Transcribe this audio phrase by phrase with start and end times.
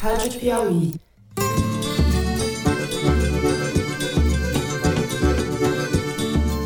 [0.00, 0.92] Rádio Piauí.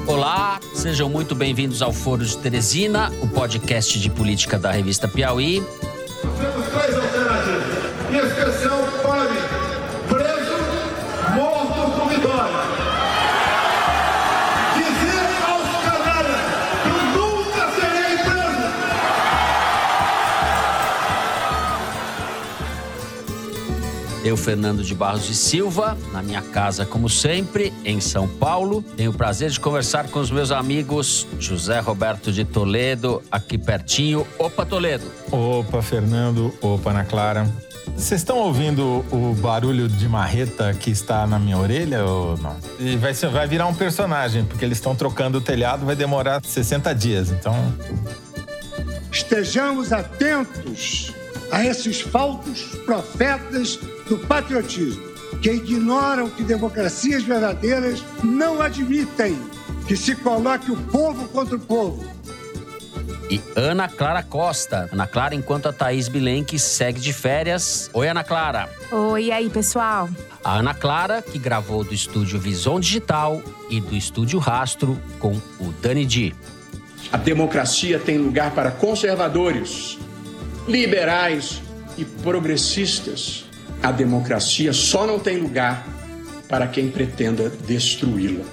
[0.06, 5.62] Olá, sejam muito bem-vindos ao Foro de Teresina, o podcast de política da revista Piauí.
[24.31, 28.80] Eu, Fernando de Barros de Silva, na minha casa, como sempre, em São Paulo.
[28.97, 34.24] Tenho o prazer de conversar com os meus amigos José Roberto de Toledo, aqui pertinho.
[34.38, 35.05] Opa, Toledo!
[35.33, 36.55] Opa, Fernando.
[36.62, 37.45] Opa, Ana Clara.
[37.97, 42.57] Vocês estão ouvindo o barulho de marreta que está na minha orelha ou não?
[42.79, 46.41] E vai, ser- vai virar um personagem, porque eles estão trocando o telhado, vai demorar
[46.45, 47.30] 60 dias.
[47.33, 47.52] Então,
[49.10, 51.12] estejamos atentos
[51.51, 53.77] a esses falsos profetas
[54.10, 55.09] do patriotismo,
[55.41, 59.38] que ignoram que democracias verdadeiras não admitem
[59.87, 62.04] que se coloque o povo contra o povo.
[63.30, 64.88] E Ana Clara Costa.
[64.93, 67.88] Ana Clara, enquanto a Thaís Bilenque segue de férias.
[67.94, 68.69] Oi, Ana Clara.
[68.91, 70.09] Oi, aí, pessoal?
[70.42, 75.72] A Ana Clara, que gravou do estúdio Visão Digital e do estúdio Rastro com o
[75.81, 76.34] Dani Di.
[77.12, 79.97] A democracia tem lugar para conservadores,
[80.66, 81.62] liberais
[81.97, 83.50] e progressistas.
[83.82, 85.86] A democracia só não tem lugar
[86.48, 88.44] para quem pretenda destruí-la.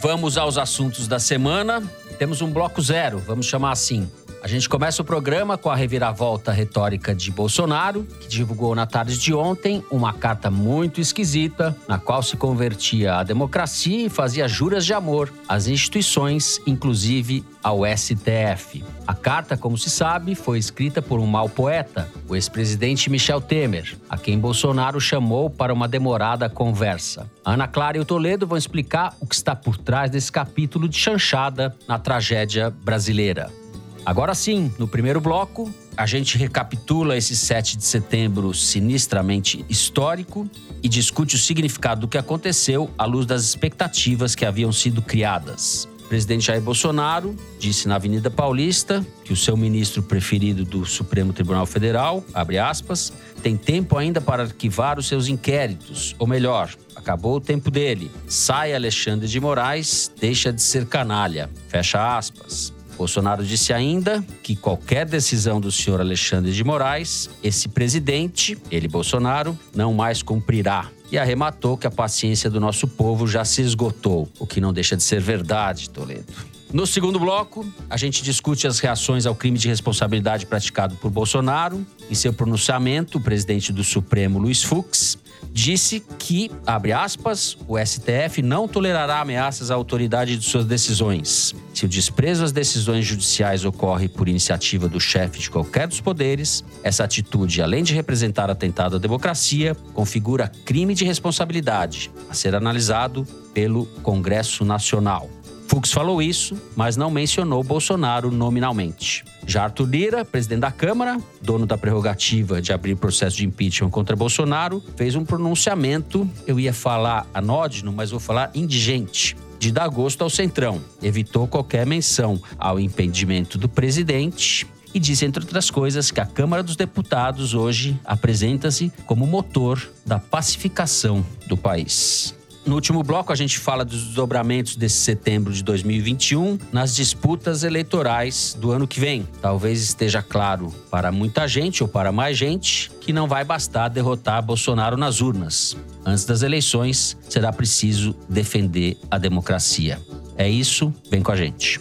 [0.00, 1.82] Vamos aos assuntos da semana.
[2.18, 4.08] Temos um bloco zero, vamos chamar assim.
[4.42, 9.18] A gente começa o programa com a reviravolta retórica de Bolsonaro, que divulgou na tarde
[9.18, 14.86] de ontem uma carta muito esquisita, na qual se convertia à democracia e fazia juras
[14.86, 18.82] de amor às instituições, inclusive ao STF.
[19.06, 23.98] A carta, como se sabe, foi escrita por um mau poeta, o ex-presidente Michel Temer,
[24.08, 27.30] a quem Bolsonaro chamou para uma demorada conversa.
[27.44, 30.96] Ana Clara e o Toledo vão explicar o que está por trás desse capítulo de
[30.96, 33.59] chanchada na tragédia brasileira.
[34.04, 40.48] Agora sim, no primeiro bloco, a gente recapitula esse 7 de setembro sinistramente histórico
[40.82, 45.86] e discute o significado do que aconteceu à luz das expectativas que haviam sido criadas.
[46.04, 51.32] O presidente Jair Bolsonaro disse na Avenida Paulista que o seu ministro preferido do Supremo
[51.32, 53.12] Tribunal Federal, abre aspas,
[53.42, 58.10] tem tempo ainda para arquivar os seus inquéritos, ou melhor, acabou o tempo dele.
[58.26, 61.48] Sai Alexandre de Moraes, deixa de ser canalha.
[61.68, 62.72] Fecha aspas.
[63.00, 69.58] Bolsonaro disse ainda que qualquer decisão do senhor Alexandre de Moraes, esse presidente, ele Bolsonaro,
[69.74, 70.86] não mais cumprirá.
[71.10, 74.98] E arrematou que a paciência do nosso povo já se esgotou, o que não deixa
[74.98, 76.26] de ser verdade, Toledo.
[76.74, 81.84] No segundo bloco, a gente discute as reações ao crime de responsabilidade praticado por Bolsonaro.
[82.10, 85.16] Em seu pronunciamento, o presidente do Supremo, Luiz Fux,
[85.52, 91.54] disse que, abre aspas, o STF não tolerará ameaças à autoridade de suas decisões.
[91.74, 96.64] Se o desprezo às decisões judiciais ocorre por iniciativa do chefe de qualquer dos poderes,
[96.82, 103.26] essa atitude, além de representar atentado à democracia, configura crime de responsabilidade a ser analisado
[103.52, 105.28] pelo Congresso Nacional.
[105.70, 109.22] Fux falou isso, mas não mencionou Bolsonaro nominalmente.
[109.46, 114.16] Já Arthur Lira, presidente da Câmara, dono da prerrogativa de abrir processo de impeachment contra
[114.16, 120.24] Bolsonaro, fez um pronunciamento, eu ia falar anódino, mas vou falar indigente, de dar gosto
[120.24, 120.80] ao Centrão.
[121.00, 126.64] Evitou qualquer menção ao impedimento do presidente e disse, entre outras coisas, que a Câmara
[126.64, 132.34] dos Deputados hoje apresenta-se como motor da pacificação do país.
[132.70, 138.56] No último bloco, a gente fala dos desdobramentos desse setembro de 2021 nas disputas eleitorais
[138.56, 139.26] do ano que vem.
[139.42, 144.40] Talvez esteja claro para muita gente ou para mais gente que não vai bastar derrotar
[144.40, 145.76] Bolsonaro nas urnas.
[146.06, 150.00] Antes das eleições, será preciso defender a democracia.
[150.36, 151.80] É isso, vem com a gente.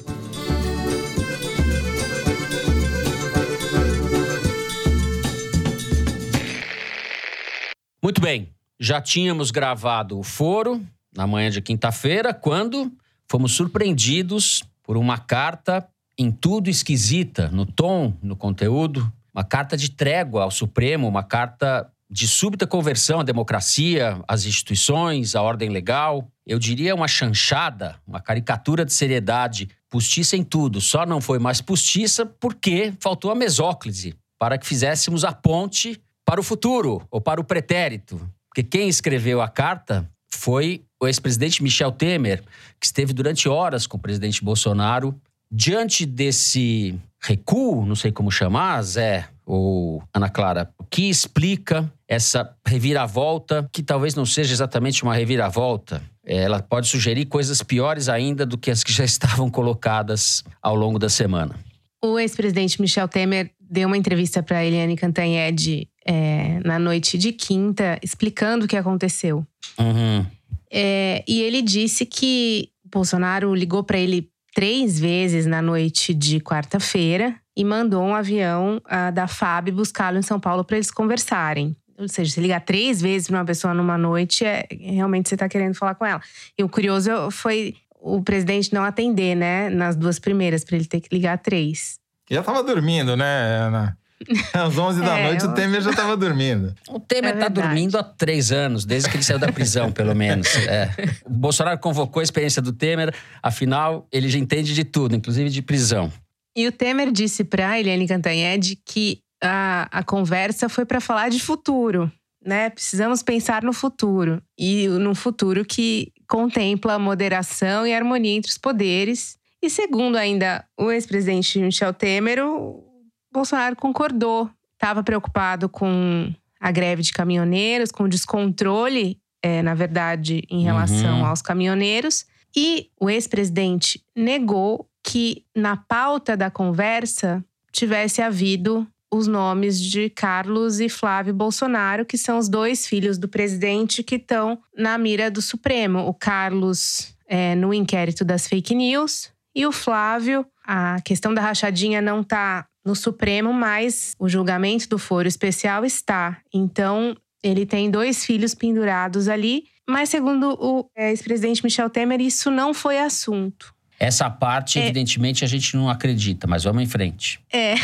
[8.01, 8.49] Muito bem,
[8.79, 10.81] já tínhamos gravado o foro
[11.15, 12.91] na manhã de quinta-feira, quando
[13.27, 15.87] fomos surpreendidos por uma carta
[16.17, 21.89] em tudo esquisita, no tom, no conteúdo, uma carta de trégua ao Supremo, uma carta
[22.09, 26.27] de súbita conversão à democracia, às instituições, à ordem legal.
[26.45, 30.81] Eu diria uma chanchada, uma caricatura de seriedade, postiça em tudo.
[30.81, 36.39] Só não foi mais postiça porque faltou a mesóclise para que fizéssemos a ponte para
[36.39, 38.19] o futuro ou para o pretérito.
[38.59, 42.43] Porque quem escreveu a carta foi o ex-presidente Michel Temer,
[42.77, 45.15] que esteve durante horas com o presidente Bolsonaro.
[45.49, 52.53] Diante desse recuo, não sei como chamar, Zé, ou Ana Clara, o que explica essa
[52.67, 56.01] reviravolta, que talvez não seja exatamente uma reviravolta?
[56.25, 60.99] Ela pode sugerir coisas piores ainda do que as que já estavam colocadas ao longo
[60.99, 61.55] da semana.
[62.03, 67.99] O ex-presidente Michel Temer deu uma entrevista para Eliane Cantanhede é, na noite de quinta,
[68.01, 69.45] explicando o que aconteceu.
[69.77, 70.25] Uhum.
[70.71, 77.35] É, e ele disse que Bolsonaro ligou para ele três vezes na noite de quarta-feira
[77.55, 81.75] e mandou um avião uh, da FAB buscá-lo em São Paulo para eles conversarem.
[81.97, 85.49] Ou seja, se ligar três vezes para uma pessoa numa noite, é, realmente você está
[85.49, 86.21] querendo falar com ela.
[86.57, 89.69] E o curioso foi o presidente não atender, né?
[89.69, 91.99] Nas duas primeiras, para ele ter que ligar três.
[92.29, 93.97] Já estava dormindo, né, Ana?
[94.53, 95.51] Às 11 da é, noite eu...
[95.51, 96.75] o Temer já estava dormindo.
[96.89, 100.13] O Temer está é dormindo há três anos, desde que ele saiu da prisão, pelo
[100.13, 100.47] menos.
[100.67, 100.91] É.
[101.25, 105.61] O Bolsonaro convocou a experiência do Temer, afinal, ele já entende de tudo, inclusive de
[105.61, 106.11] prisão.
[106.55, 111.39] E o Temer disse para Eliane Cantanhede que a, a conversa foi para falar de
[111.39, 112.11] futuro.
[112.45, 112.69] Né?
[112.69, 114.41] Precisamos pensar no futuro.
[114.57, 119.38] E no futuro que contempla moderação e harmonia entre os poderes.
[119.61, 122.83] E segundo ainda o ex-presidente Michel Temer, o
[123.31, 124.49] Bolsonaro concordou.
[124.73, 131.19] Estava preocupado com a greve de caminhoneiros, com o descontrole, é, na verdade, em relação
[131.19, 131.25] uhum.
[131.25, 132.25] aos caminhoneiros.
[132.55, 140.79] E o ex-presidente negou que na pauta da conversa tivesse havido os nomes de Carlos
[140.79, 145.41] e Flávio Bolsonaro, que são os dois filhos do presidente que estão na mira do
[145.41, 146.07] Supremo.
[146.07, 152.01] O Carlos é, no inquérito das fake news e o Flávio, a questão da rachadinha
[152.01, 156.37] não está no Supremo, mas o julgamento do foro especial está.
[156.53, 157.13] Então,
[157.43, 162.73] ele tem dois filhos pendurados ali, mas segundo o é, ex-presidente Michel Temer, isso não
[162.73, 163.75] foi assunto.
[163.99, 164.83] Essa parte, é.
[164.83, 167.41] evidentemente, a gente não acredita, mas vamos em frente.
[167.51, 167.75] É.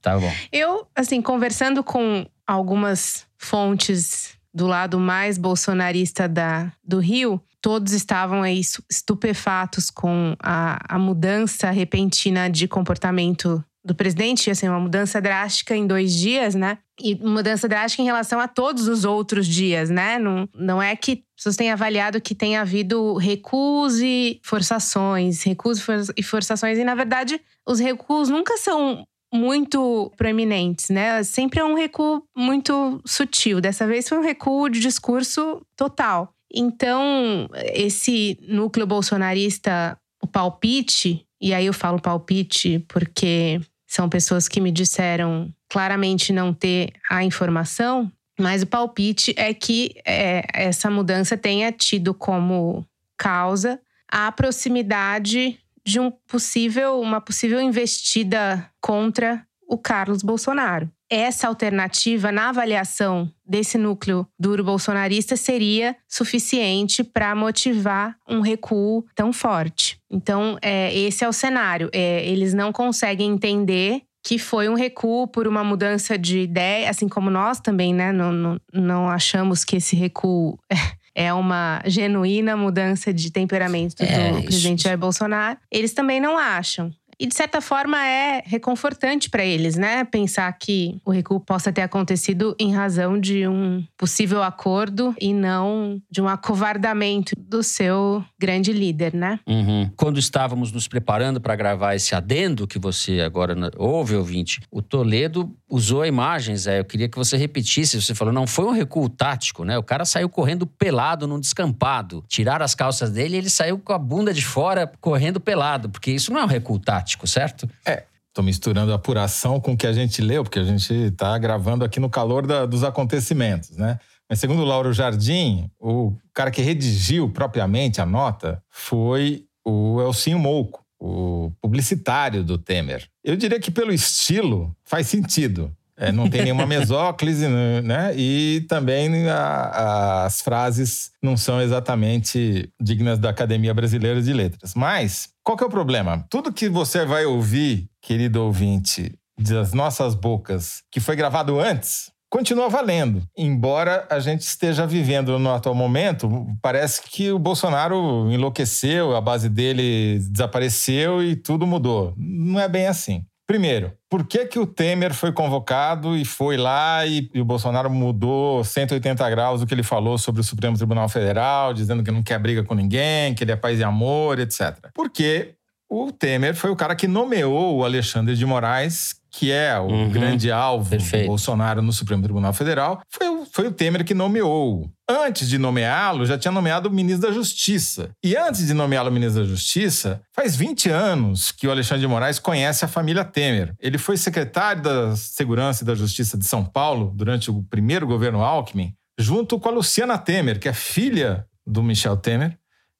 [0.00, 0.32] Tá bom.
[0.52, 8.42] Eu, assim, conversando com algumas fontes do lado mais bolsonarista da, do Rio, todos estavam
[8.42, 15.74] aí estupefatos com a, a mudança repentina de comportamento do presidente, assim, uma mudança drástica
[15.74, 16.76] em dois dias, né?
[17.00, 20.18] E mudança drástica em relação a todos os outros dias, né?
[20.18, 25.82] Não, não é que pessoas têm avaliado que tem havido recuos e forçações, recuos
[26.18, 31.22] e forçações, e na verdade os recuos nunca são muito proeminentes, né?
[31.22, 33.58] Sempre é um recuo muito sutil.
[33.58, 36.33] Dessa vez foi um recuo de discurso total.
[36.54, 44.60] Então, esse núcleo bolsonarista, o palpite, e aí eu falo palpite porque são pessoas que
[44.60, 51.36] me disseram claramente não ter a informação, mas o palpite é que é, essa mudança
[51.36, 52.86] tenha tido como
[53.16, 60.90] causa a proximidade de um possível, uma possível investida contra o Carlos Bolsonaro.
[61.10, 69.32] Essa alternativa, na avaliação desse núcleo duro bolsonarista, seria suficiente para motivar um recuo tão
[69.32, 69.98] forte.
[70.10, 71.90] Então, é, esse é o cenário.
[71.92, 77.08] É, eles não conseguem entender que foi um recuo por uma mudança de ideia, assim
[77.08, 78.10] como nós também, né?
[78.10, 80.58] Não, não, não achamos que esse recuo
[81.14, 85.58] é uma genuína mudança de temperamento é, do presidente Jair Bolsonaro.
[85.70, 86.90] Eles também não acham.
[87.18, 90.04] E de certa forma é reconfortante para eles, né?
[90.04, 96.00] Pensar que o recuo possa ter acontecido em razão de um possível acordo e não
[96.10, 99.40] de um acovardamento do seu grande líder, né?
[99.46, 99.90] Uhum.
[99.96, 105.54] Quando estávamos nos preparando para gravar esse adendo que você agora ouve, ouvinte, o Toledo
[105.68, 106.66] usou imagens.
[106.66, 108.00] É, eu queria que você repetisse.
[108.00, 109.76] Você falou, não foi um recuo tático, né?
[109.78, 112.24] O cara saiu correndo pelado num descampado.
[112.28, 116.10] Tiraram as calças dele e ele saiu com a bunda de fora correndo pelado, porque
[116.10, 117.68] isso não é um recuo tático, certo?
[117.86, 118.04] É.
[118.32, 121.84] Tô misturando a apuração com o que a gente leu, porque a gente está gravando
[121.84, 123.98] aqui no calor da, dos acontecimentos, né?
[124.28, 130.38] Mas segundo o Lauro Jardim, o cara que redigiu propriamente a nota foi o Elcinho
[130.38, 133.06] Mouco o publicitário do Temer.
[133.22, 135.74] Eu diria que pelo estilo faz sentido.
[135.96, 138.12] É, não tem nenhuma mesóclise, né?
[138.16, 144.74] E também a, as frases não são exatamente dignas da Academia Brasileira de Letras.
[144.74, 146.24] Mas qual que é o problema?
[146.28, 152.68] Tudo que você vai ouvir, querido ouvinte, das nossas bocas, que foi gravado antes, continua
[152.68, 153.22] valendo.
[153.36, 159.48] Embora a gente esteja vivendo no atual momento, parece que o Bolsonaro enlouqueceu, a base
[159.48, 162.12] dele desapareceu e tudo mudou.
[162.16, 163.24] Não é bem assim.
[163.46, 167.90] Primeiro, por que, que o Temer foi convocado e foi lá e, e, o Bolsonaro
[167.90, 172.22] mudou 180 graus do que ele falou sobre o Supremo Tribunal Federal, dizendo que não
[172.22, 174.88] quer briga com ninguém, que ele é paz e amor, etc.
[174.94, 175.54] Porque
[175.90, 180.10] o Temer foi o cara que nomeou o Alexandre de Moraes que é o Uhum.
[180.10, 181.24] grande alvo Perfeito.
[181.24, 184.88] do Bolsonaro no Supremo Tribunal Federal, foi, o- foi o Temer que nomeou.
[185.10, 188.10] Antes de nomeá-lo, já tinha nomeado o ministro da Justiça.
[188.24, 192.38] E antes de nomeá-lo ministro da Justiça, faz 20 anos que o Alexandre de Moraes
[192.38, 193.74] conhece a família Temer.
[193.80, 198.40] Ele foi secretário da Segurança e da Justiça de São Paulo durante o primeiro governo
[198.42, 202.56] Alckmin, junto com a Luciana Temer, que é filha do Michel Temer.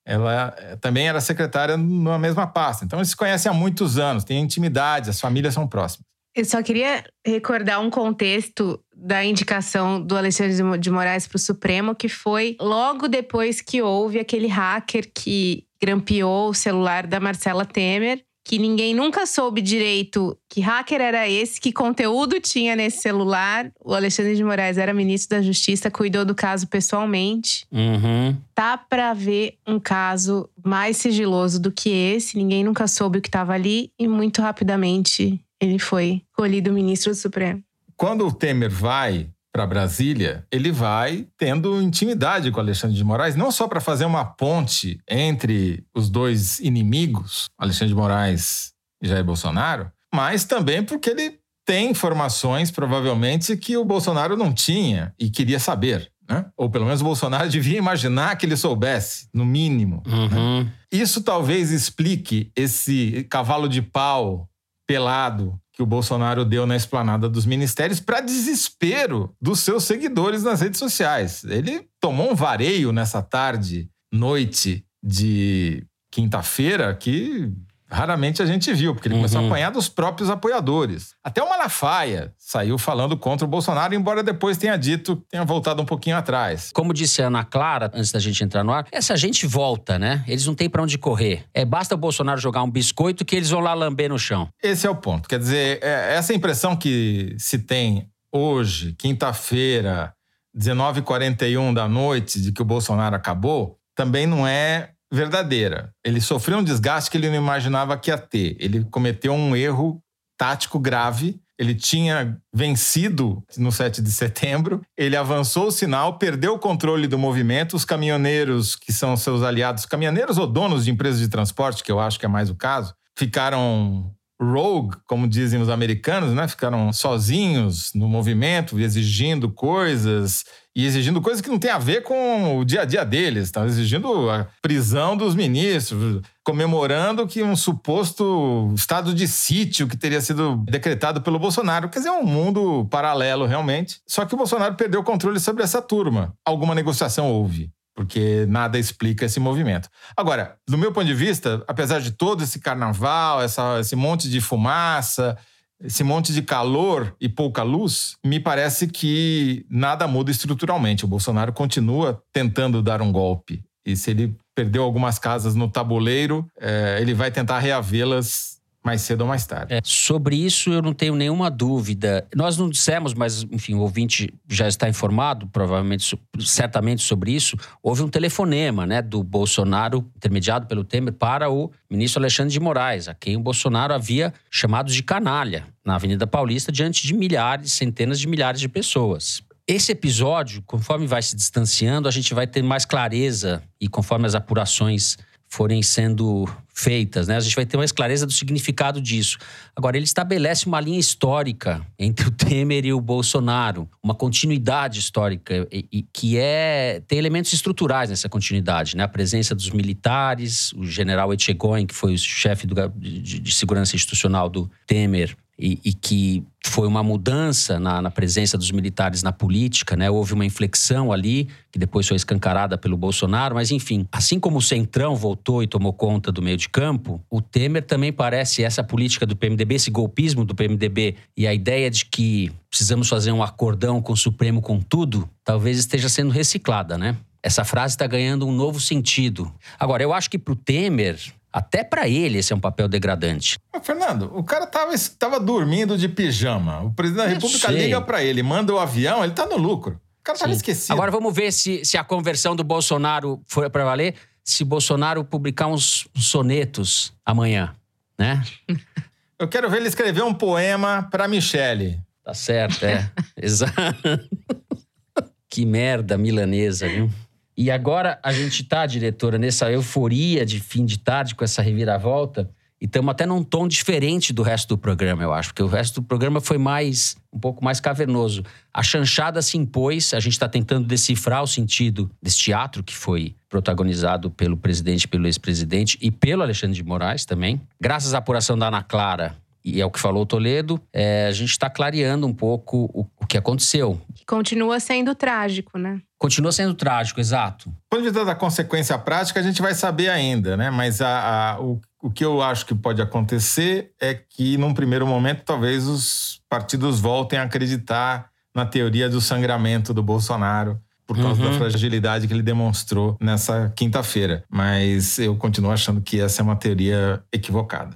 [0.07, 2.85] Ela eh, também era secretária na mesma pasta.
[2.85, 6.05] Então eles se conhecem há muitos anos, têm intimidade, as famílias são próximas.
[6.35, 11.37] Eu só queria recordar um contexto da indicação do Alexandre de Mo- de Moraes para
[11.37, 17.19] o Supremo, que foi logo depois que houve aquele hacker que grampeou o celular da
[17.19, 22.99] Marcela Temer, que ninguém nunca soube direito que hacker era esse, que conteúdo tinha nesse
[23.01, 23.71] celular.
[23.83, 27.65] O Alexandre de Moraes era ministro da Justiça, cuidou do caso pessoalmente.
[27.71, 28.37] Uhum.
[28.53, 32.37] Tá para ver um caso mais sigiloso do que esse.
[32.37, 37.15] Ninguém nunca soube o que estava ali e muito rapidamente ele foi escolhido ministro do
[37.15, 37.63] Supremo.
[37.95, 43.51] Quando o Temer vai para Brasília, ele vai tendo intimidade com Alexandre de Moraes, não
[43.51, 49.89] só para fazer uma ponte entre os dois inimigos, Alexandre de Moraes e Jair Bolsonaro,
[50.13, 56.11] mas também porque ele tem informações, provavelmente, que o Bolsonaro não tinha e queria saber.
[56.29, 56.45] Né?
[56.57, 60.03] Ou pelo menos o Bolsonaro devia imaginar que ele soubesse, no mínimo.
[60.05, 60.13] né?
[60.15, 60.69] Uhum.
[60.91, 64.49] Isso talvez explique esse cavalo de pau
[64.87, 70.61] pelado que o Bolsonaro deu na esplanada dos ministérios para desespero dos seus seguidores nas
[70.61, 71.43] redes sociais.
[71.43, 77.51] Ele tomou um vareio nessa tarde, noite de quinta-feira que
[77.89, 79.47] raramente a gente viu, porque ele começou a Uhum.
[79.49, 81.13] apanhar dos próprios apoiadores.
[81.23, 85.85] Até o Malafaia saiu falando contra o Bolsonaro, embora depois tenha dito, tenha voltado um
[85.85, 86.71] pouquinho atrás.
[86.73, 90.23] Como disse a Ana Clara, antes da gente entrar no ar, essa gente volta, né?
[90.27, 91.45] Eles não têm pra onde correr.
[91.53, 94.49] É basta o Bolsonaro jogar um biscoito que eles vão lá lamber no chão.
[94.61, 95.29] Esse é o ponto.
[95.29, 100.13] Quer dizer, é- essa impressão que se tem hoje, quinta-feira,
[100.57, 105.91] 19h41 da noite, de que o Bolsonaro acabou, também não é verdadeira.
[106.03, 108.55] Ele sofreu um desgaste que ele não imaginava que ia ter.
[108.59, 110.01] Ele cometeu um erro
[110.37, 111.39] tático grave.
[111.57, 117.17] Ele tinha vencido no 7 de setembro, ele avançou o sinal, perdeu o controle do
[117.17, 117.77] movimento.
[117.77, 121.99] Os caminhoneiros, que são seus aliados, caminhoneiros ou donos de empresas de transporte, que eu
[121.99, 126.47] acho que é mais o caso, ficaram rogue, como dizem os americanos, né?
[126.47, 130.43] Ficaram sozinhos no movimento, exigindo coisas
[130.75, 133.45] e exigindo coisas que não tem a ver com o dia a dia deles.
[133.45, 140.19] Estavam exigindo a prisão dos ministros, comemorando que um suposto estado de sítio que teria
[140.19, 141.89] sido decretado pelo Bolsonaro.
[141.89, 144.01] Quer dizer, é um mundo paralelo realmente.
[144.05, 146.33] Só que o Bolsonaro perdeu o controle sobre essa turma.
[146.45, 149.89] Alguma negociação houve porque nada explica esse movimento.
[150.15, 154.41] Agora, do meu ponto de vista, apesar de todo esse carnaval, essa, esse monte de
[154.41, 155.37] fumaça,
[155.81, 161.05] esse monte de calor e pouca luz, me parece que nada muda estruturalmente.
[161.05, 163.63] O Bolsonaro continua tentando dar um golpe.
[163.85, 168.54] E se ele perdeu algumas casas no tabuleiro, eh, ele vai tentar reavê-las
[168.85, 169.73] mais cedo ou mais tarde.
[169.73, 172.27] É, sobre isso eu não tenho nenhuma dúvida.
[172.35, 177.57] Nós não dissemos, mas enfim, o ouvinte já está informado, provavelmente, certamente sobre isso.
[177.81, 183.07] Houve um telefonema, né, do Bolsonaro, intermediado pelo Temer, para o ministro Alexandre de Moraes,
[183.07, 188.19] a quem o Bolsonaro havia chamado de canalha na Avenida Paulista diante de milhares, centenas
[188.19, 189.41] de milhares de pessoas.
[189.67, 194.35] Esse episódio, conforme vai se distanciando, a gente vai ter mais clareza e conforme as
[194.35, 197.37] apurações forem sendo feitas, né?
[197.37, 199.37] A gente vai ter mais clareza do significado disso.
[199.73, 205.65] Agora, ele estabelece uma linha histórica entre o Temer e o Bolsonaro, uma continuidade histórica
[205.71, 209.03] e, e que é tem elementos estruturais nessa continuidade, né?
[209.03, 213.95] A presença dos militares, o general Etchegoyen, que foi o chefe do de, de segurança
[213.95, 219.31] institucional do Temer, e, e que foi uma mudança na, na presença dos militares na
[219.31, 220.09] política, né?
[220.09, 224.61] Houve uma inflexão ali, que depois foi escancarada pelo Bolsonaro, mas enfim, assim como o
[224.61, 229.25] Centrão voltou e tomou conta do meio de campo, o Temer também parece essa política
[229.25, 234.01] do PMDB, esse golpismo do PMDB e a ideia de que precisamos fazer um acordão
[234.01, 237.15] com o Supremo com tudo, talvez esteja sendo reciclada, né?
[237.41, 239.53] Essa frase está ganhando um novo sentido.
[239.79, 241.19] Agora, eu acho que para o Temer,
[241.55, 243.57] até para ele, esse é um papel degradante.
[243.73, 246.81] Mas, Fernando, o cara tava, tava dormindo de pijama.
[246.81, 247.77] O presidente da Eu República sei.
[247.77, 249.93] liga pra ele, manda o avião, ele tá no lucro.
[250.19, 250.57] O cara tava Sim.
[250.57, 250.91] esquecido.
[250.91, 255.67] Agora vamos ver se, se a conversão do Bolsonaro for para valer, se Bolsonaro publicar
[255.67, 257.73] uns sonetos amanhã,
[258.19, 258.43] né?
[259.39, 262.01] Eu quero ver ele escrever um poema pra Michele.
[262.21, 263.09] Tá certo, é.
[263.41, 263.73] Exato.
[265.49, 267.09] que merda milanesa, viu?
[267.57, 272.49] E agora a gente tá, diretora, nessa euforia de fim de tarde com essa reviravolta
[272.81, 276.01] E estamos até num tom diferente do resto do programa, eu acho, porque o resto
[276.01, 278.43] do programa foi mais um pouco mais cavernoso.
[278.73, 283.35] A chanchada se impôs, a gente está tentando decifrar o sentido desse teatro que foi
[283.47, 287.61] protagonizado pelo presidente, pelo ex-presidente e pelo Alexandre de Moraes também.
[287.79, 289.35] Graças à apuração da Ana Clara,
[289.65, 293.07] e é o que falou o Toledo, é, a gente está clareando um pouco o,
[293.19, 293.99] o que aconteceu.
[294.27, 295.99] Continua sendo trágico, né?
[296.19, 297.73] Continua sendo trágico, exato.
[297.89, 300.69] Quando de da consequência prática, a gente vai saber ainda, né?
[300.69, 305.07] Mas a, a, o, o que eu acho que pode acontecer é que, num primeiro
[305.07, 311.41] momento, talvez os partidos voltem a acreditar na teoria do sangramento do Bolsonaro por causa
[311.41, 311.51] uhum.
[311.51, 314.43] da fragilidade que ele demonstrou nessa quinta-feira.
[314.49, 317.95] Mas eu continuo achando que essa é uma teoria equivocada.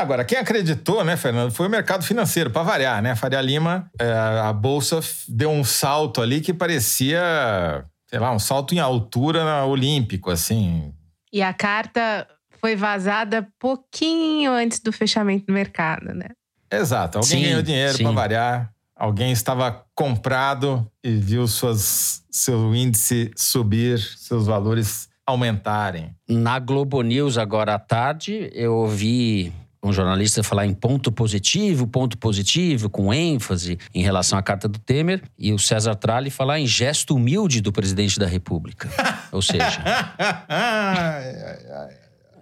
[0.00, 3.12] Agora, quem acreditou, né, Fernando, foi o mercado financeiro, para variar, né?
[3.12, 8.38] A Faria Lima, é, a bolsa deu um salto ali que parecia, sei lá, um
[8.38, 10.92] salto em altura olímpico, assim.
[11.32, 12.26] E a carta
[12.60, 16.28] foi vazada pouquinho antes do fechamento do mercado, né?
[16.70, 17.18] Exato.
[17.18, 18.72] Alguém sim, ganhou dinheiro para variar.
[18.96, 26.14] Alguém estava comprado e viu suas, seu índice subir, seus valores aumentarem.
[26.28, 32.18] Na Globo News, agora à tarde, eu ouvi um jornalista falar em ponto positivo, ponto
[32.18, 36.66] positivo, com ênfase em relação à carta do Temer, e o César Tralli falar em
[36.66, 38.88] gesto humilde do presidente da República.
[39.32, 39.82] Ou seja.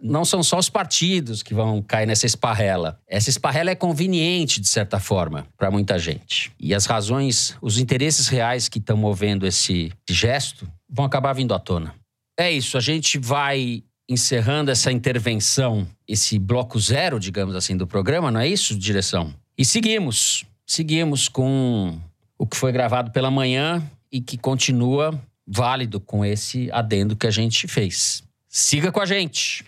[0.03, 2.99] não são só os partidos que vão cair nessa esparrela.
[3.09, 6.53] Essa esparrela é conveniente, de certa forma, para muita gente.
[6.59, 11.59] E as razões, os interesses reais que estão movendo esse gesto vão acabar vindo à
[11.59, 11.95] tona.
[12.39, 18.31] É isso, a gente vai encerrando essa intervenção, esse bloco zero, digamos assim, do programa,
[18.31, 19.35] não é isso, direção?
[19.57, 20.45] E seguimos.
[20.67, 21.99] Seguimos com
[22.39, 27.31] o que foi gravado pela manhã e que continua válido com esse adendo que a
[27.31, 28.23] gente fez.
[28.49, 29.65] Siga com a gente.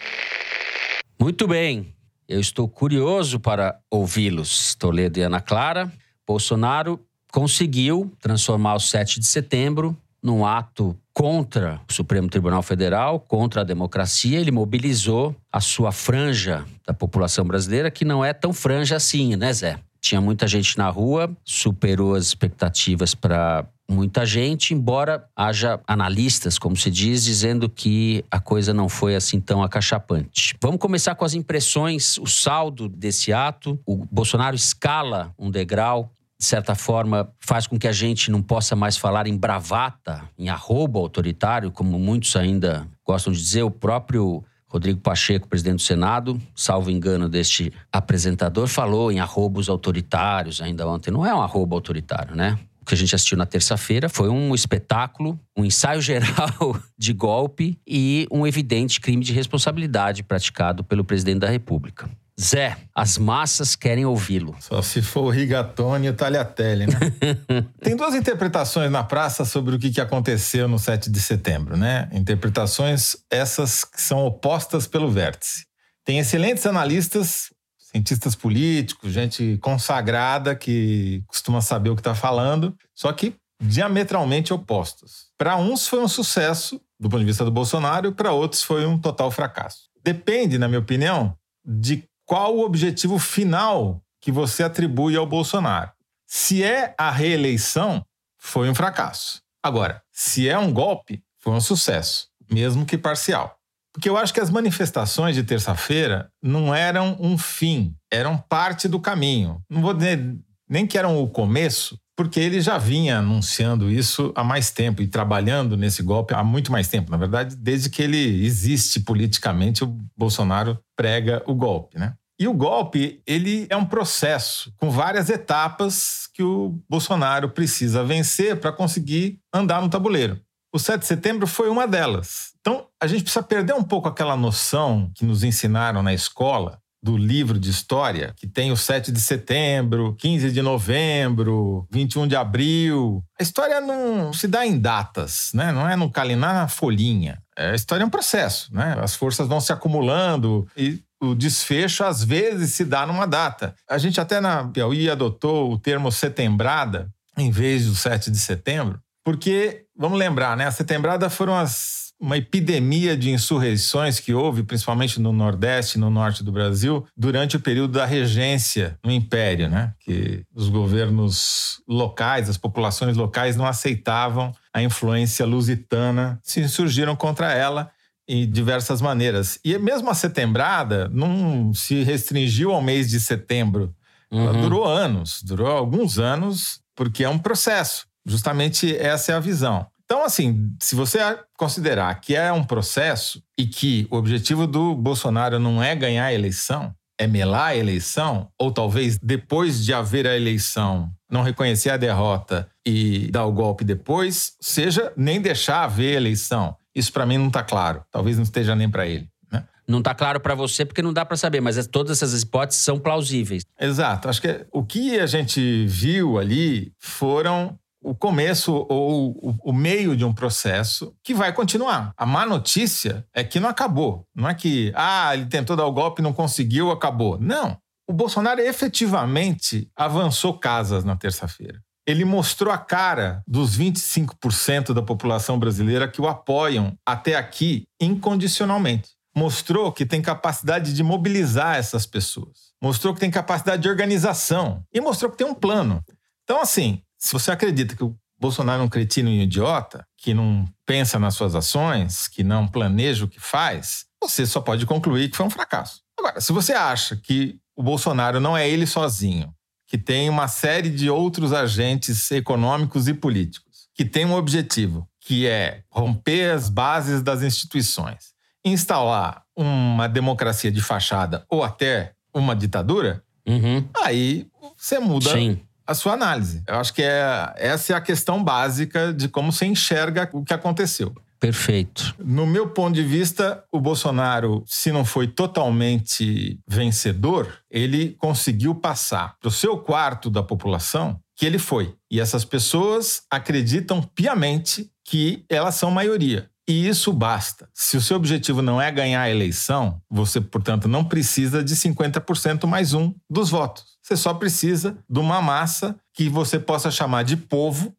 [1.18, 1.94] Muito bem.
[2.28, 5.92] Eu estou curioso para ouvi-los, Toledo e Ana Clara.
[6.26, 7.00] Bolsonaro
[7.32, 13.64] conseguiu transformar o 7 de setembro num ato contra o Supremo Tribunal Federal, contra a
[13.64, 14.40] democracia.
[14.40, 19.52] Ele mobilizou a sua franja da população brasileira, que não é tão franja assim, né,
[19.52, 19.78] Zé?
[20.00, 26.74] Tinha muita gente na rua, superou as expectativas para muita gente, embora haja analistas, como
[26.74, 30.56] se diz, dizendo que a coisa não foi assim tão acachapante.
[30.62, 33.78] Vamos começar com as impressões, o saldo desse ato.
[33.84, 38.74] O Bolsonaro escala um degrau de certa forma, faz com que a gente não possa
[38.74, 43.62] mais falar em bravata, em arrobo autoritário, como muitos ainda gostam de dizer.
[43.62, 50.62] O próprio Rodrigo Pacheco, presidente do Senado, salvo engano deste apresentador, falou em arrobos autoritários
[50.62, 51.10] ainda ontem.
[51.10, 52.58] Não é um arrobo autoritário, né?
[52.80, 57.78] O que a gente assistiu na terça-feira foi um espetáculo, um ensaio geral de golpe
[57.86, 62.08] e um evidente crime de responsabilidade praticado pelo presidente da República.
[62.40, 64.56] Zé, as massas querem ouvi-lo.
[64.60, 66.98] Só se for o Rigatoni e o Tagliatelli, né?
[67.82, 72.08] Tem duas interpretações na praça sobre o que aconteceu no 7 de setembro, né?
[72.12, 75.66] Interpretações essas que são opostas pelo vértice.
[76.04, 83.12] Tem excelentes analistas, cientistas políticos, gente consagrada que costuma saber o que está falando, só
[83.12, 85.26] que diametralmente opostos.
[85.36, 88.98] Para uns foi um sucesso do ponto de vista do Bolsonaro, para outros foi um
[88.98, 89.88] total fracasso.
[90.04, 95.90] Depende, na minha opinião, de qual o objetivo final que você atribui ao Bolsonaro.
[96.28, 98.06] Se é a reeleição,
[98.38, 99.42] foi um fracasso.
[99.60, 103.56] Agora, se é um golpe, foi um sucesso, mesmo que parcial.
[103.92, 109.00] Porque eu acho que as manifestações de terça-feira não eram um fim, eram parte do
[109.00, 109.60] caminho.
[109.68, 110.38] Não vou dizer
[110.68, 115.08] nem que eram o começo, porque ele já vinha anunciando isso há mais tempo e
[115.08, 117.10] trabalhando nesse golpe há muito mais tempo.
[117.10, 122.12] Na verdade, desde que ele existe politicamente, o Bolsonaro prega o golpe, né?
[122.38, 128.60] E o golpe, ele é um processo com várias etapas que o Bolsonaro precisa vencer
[128.60, 130.38] para conseguir andar no tabuleiro.
[130.74, 132.52] O 7 de setembro foi uma delas.
[132.60, 137.16] Então, a gente precisa perder um pouco aquela noção que nos ensinaram na escola do
[137.16, 143.24] livro de história, que tem o 7 de setembro, 15 de novembro, 21 de abril.
[143.38, 145.72] A história não se dá em datas, né?
[145.72, 147.42] não é no calendário, na folhinha.
[147.56, 148.96] A história é um processo, né?
[149.00, 153.74] As forças vão se acumulando e o desfecho às vezes se dá numa data.
[153.88, 159.00] A gente até na Piauí adotou o termo setembrada em vez do 7 de setembro,
[159.24, 160.66] porque, vamos lembrar, né?
[160.66, 166.10] A setembrada foram as, uma epidemia de insurreições que houve, principalmente no Nordeste e no
[166.10, 169.94] Norte do Brasil, durante o período da regência no Império, né?
[170.00, 177.52] Que os governos locais, as populações locais não aceitavam a influência lusitana, se insurgiram contra
[177.52, 177.90] ela
[178.28, 179.58] em diversas maneiras.
[179.64, 183.94] E mesmo a setembrada não se restringiu ao mês de setembro.
[184.30, 184.60] Ela Uhum.
[184.60, 188.06] durou anos, durou alguns anos, porque é um processo.
[188.24, 189.86] Justamente essa é a visão.
[190.10, 191.20] Então, assim, se você
[191.56, 196.34] considerar que é um processo e que o objetivo do Bolsonaro não é ganhar a
[196.34, 201.96] eleição, é melar a eleição, ou talvez depois de haver a eleição não reconhecer a
[201.96, 206.74] derrota e dar o golpe depois, seja nem deixar haver a eleição.
[206.92, 208.02] Isso para mim não está claro.
[208.10, 209.28] Talvez não esteja nem para ele.
[209.52, 209.62] Né?
[209.86, 212.82] Não tá claro pra você porque não dá pra saber, mas é- todas essas hipóteses
[212.82, 213.62] são plausíveis.
[213.80, 214.28] Exato.
[214.28, 220.24] Acho que o que a gente viu ali foram o começo ou o- meio de
[220.24, 222.12] um processo que vai continuar.
[222.16, 224.26] A má notícia é que não acabou.
[224.34, 227.38] Não é que, ah, ele tentou dar o golpe, não conseguiu, acabou.
[227.38, 227.76] Não.
[228.08, 231.80] O Bolsonaro efetivamente avançou casas na terça-feira.
[232.06, 239.10] Ele mostrou a cara dos 25% da população brasileira que o apoiam até aqui incondicionalmente.
[239.36, 242.70] Mostrou que tem capacidade de mobilizar essas pessoas.
[242.82, 244.82] Mostrou que tem capacidade de organização.
[244.92, 246.02] E mostrou que tem um plano.
[246.42, 250.32] Então, assim, se você acredita que o Bolsonaro é um cretino e um idiota, que
[250.32, 255.28] não pensa nas suas ações, que não planeja o que faz, você só pode concluir
[255.30, 256.00] que foi um fracasso.
[256.18, 259.54] Agora, se você acha que o Bolsonaro não é ele sozinho,
[259.86, 265.46] que tem uma série de outros agentes econômicos e políticos, que tem um objetivo, que
[265.46, 268.32] é romper as bases das instituições,
[268.64, 273.88] instalar uma democracia de fachada ou até uma ditadura, Uhum.
[274.02, 275.60] aí você muda Sim.
[275.90, 276.62] A sua análise.
[276.68, 280.54] Eu acho que é, essa é a questão básica de como você enxerga o que
[280.54, 281.12] aconteceu.
[281.40, 282.14] Perfeito.
[282.18, 289.36] No meu ponto de vista, o Bolsonaro, se não foi totalmente vencedor, ele conseguiu passar
[289.40, 291.94] para o seu quarto da população que ele foi.
[292.10, 296.48] E essas pessoas acreditam piamente que elas são maioria.
[296.68, 297.68] E isso basta.
[297.74, 302.64] Se o seu objetivo não é ganhar a eleição, você, portanto, não precisa de 50%
[302.64, 303.98] mais um dos votos.
[304.02, 307.94] Você só precisa de uma massa que você possa chamar de povo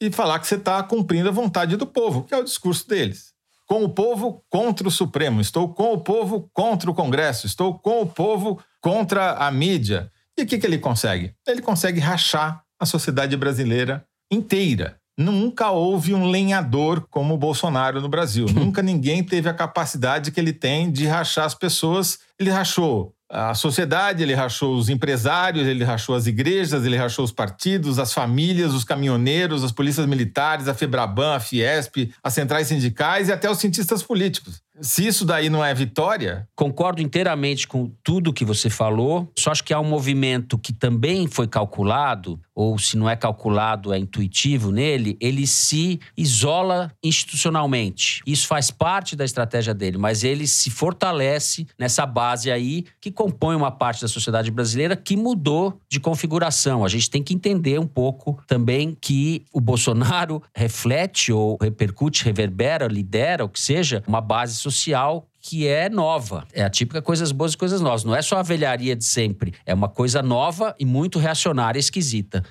[0.00, 3.32] e falar que você está cumprindo a vontade do povo, que é o discurso deles.
[3.66, 8.02] Com o povo contra o Supremo, estou com o povo contra o Congresso, estou com
[8.02, 10.10] o povo contra a mídia.
[10.36, 11.34] E o que, que ele consegue?
[11.46, 15.00] Ele consegue rachar a sociedade brasileira inteira.
[15.16, 18.46] Nunca houve um lenhador como o Bolsonaro no Brasil.
[18.52, 22.18] Nunca ninguém teve a capacidade que ele tem de rachar as pessoas.
[22.38, 27.32] Ele rachou a sociedade, ele rachou os empresários, ele rachou as igrejas, ele rachou os
[27.32, 33.28] partidos, as famílias, os caminhoneiros, as polícias militares, a Febraban, a Fiesp, as centrais sindicais
[33.28, 34.62] e até os cientistas políticos.
[34.80, 39.30] Se isso daí não é vitória, Concordo inteiramente com tudo que você falou.
[39.36, 43.92] Só acho que há um movimento que também foi calculado, ou se não é calculado,
[43.92, 48.22] é intuitivo nele, ele se isola institucionalmente.
[48.24, 53.56] Isso faz parte da estratégia dele, mas ele se fortalece nessa base aí que compõe
[53.56, 56.84] uma parte da sociedade brasileira que mudou de configuração.
[56.84, 62.86] A gente tem que entender um pouco também que o Bolsonaro reflete ou repercute, reverbera,
[62.86, 66.46] lidera, o que seja, uma base social que é nova.
[66.52, 68.04] É a típica coisas boas e coisas novas.
[68.04, 69.52] Não é só a velharia de sempre.
[69.66, 72.42] É uma coisa nova e muito reacionária esquisita.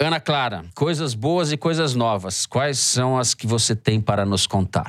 [0.00, 2.46] Ana Clara, coisas boas e coisas novas.
[2.46, 4.86] Quais são as que você tem para nos contar?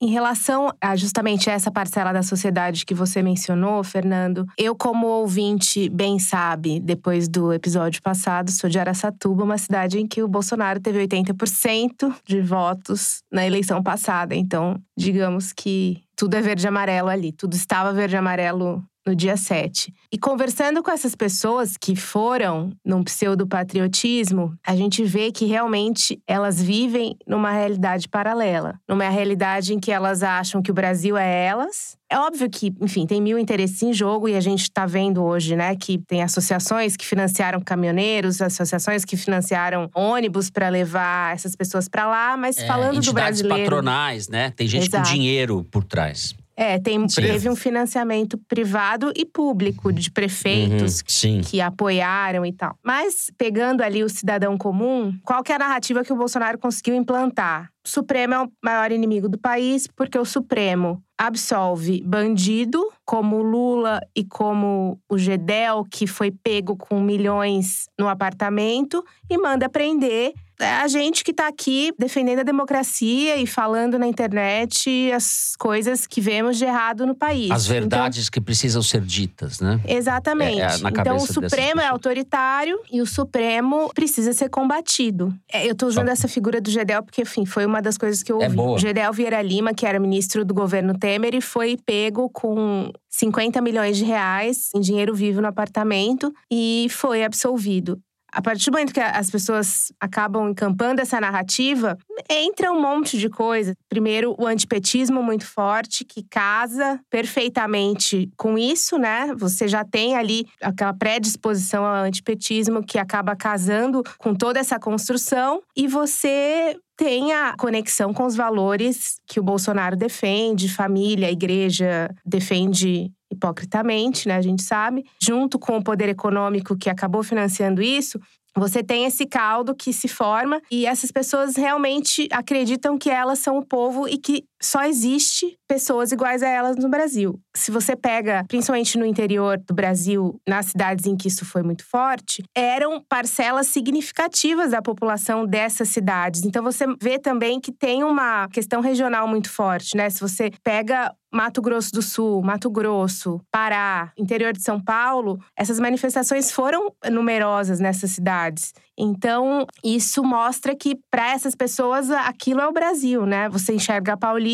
[0.00, 5.88] Em relação a justamente essa parcela da sociedade que você mencionou, Fernando, eu, como ouvinte
[5.88, 10.80] bem sabe, depois do episódio passado, sou de Araçatuba, uma cidade em que o Bolsonaro
[10.80, 14.34] teve 80% de votos na eleição passada.
[14.34, 19.16] Então, digamos que tudo é verde e amarelo ali, tudo estava verde e amarelo no
[19.16, 19.92] dia 7.
[20.12, 26.60] E conversando com essas pessoas que foram num pseudo-patriotismo, a gente vê que realmente elas
[26.62, 28.78] vivem numa realidade paralela.
[28.86, 31.96] Numa realidade em que elas acham que o Brasil é elas.
[32.10, 35.56] É óbvio que, enfim, tem mil interesses em jogo e a gente está vendo hoje,
[35.56, 41.86] né, que tem associações que financiaram caminhoneiros, associações que financiaram ônibus para levar essas pessoas
[41.88, 43.62] para lá, mas falando do É, brasileiro.
[43.64, 44.50] patronais, né?
[44.50, 45.06] Tem gente Exato.
[45.06, 46.34] com dinheiro por trás.
[46.60, 52.76] É, tem, teve um financiamento privado e público de prefeitos Uhum, que apoiaram e tal.
[52.82, 56.96] Mas, pegando ali o cidadão comum, qual que é a narrativa que o Bolsonaro conseguiu
[56.96, 57.70] implantar?
[57.86, 63.42] O Supremo é o maior inimigo do país, porque o Supremo absolve bandido, como o
[63.42, 70.32] Lula e como o Gedel, que foi pego com milhões no apartamento, e manda prender
[70.60, 76.20] a gente que tá aqui defendendo a democracia e falando na internet as coisas que
[76.20, 77.50] vemos de errado no país.
[77.50, 79.80] As verdades então, que precisam ser ditas, né?
[79.86, 80.60] Exatamente.
[80.60, 85.34] É, é então o Supremo é autoritário e o Supremo precisa ser combatido.
[85.52, 86.12] É, eu tô usando Só...
[86.12, 88.54] essa figura do Gedel porque, enfim, foi uma das coisas que eu é ouvi.
[88.54, 88.78] É boa.
[88.78, 93.96] Gedel Vieira Lima, que era ministro do governo Temer, e foi pego com 50 milhões
[93.96, 98.00] de reais em dinheiro vivo no apartamento e foi absolvido
[98.32, 101.96] a partir do momento que as pessoas acabam encampando essa narrativa,
[102.30, 103.74] entra um monte de coisa.
[103.88, 109.34] Primeiro, o antipetismo muito forte, que casa perfeitamente com isso, né?
[109.36, 115.60] Você já tem ali aquela predisposição ao antipetismo que acaba casando com toda essa construção,
[115.76, 123.12] e você tem a conexão com os valores que o Bolsonaro defende, família, igreja defende
[123.30, 124.36] hipocritamente, né?
[124.36, 128.18] A gente sabe, junto com o poder econômico que acabou financiando isso,
[128.56, 133.58] você tem esse caldo que se forma e essas pessoas realmente acreditam que elas são
[133.58, 137.38] o povo e que só existe pessoas iguais a elas no Brasil.
[137.54, 141.84] Se você pega, principalmente no interior do Brasil, nas cidades em que isso foi muito
[141.84, 146.44] forte, eram parcelas significativas da população dessas cidades.
[146.44, 150.08] Então você vê também que tem uma questão regional muito forte, né?
[150.10, 155.78] Se você pega Mato Grosso do Sul, Mato Grosso, Pará, interior de São Paulo, essas
[155.78, 158.72] manifestações foram numerosas nessas cidades.
[158.98, 163.48] Então, isso mostra que para essas pessoas aquilo é o Brasil, né?
[163.50, 164.47] Você enxerga a Paulista,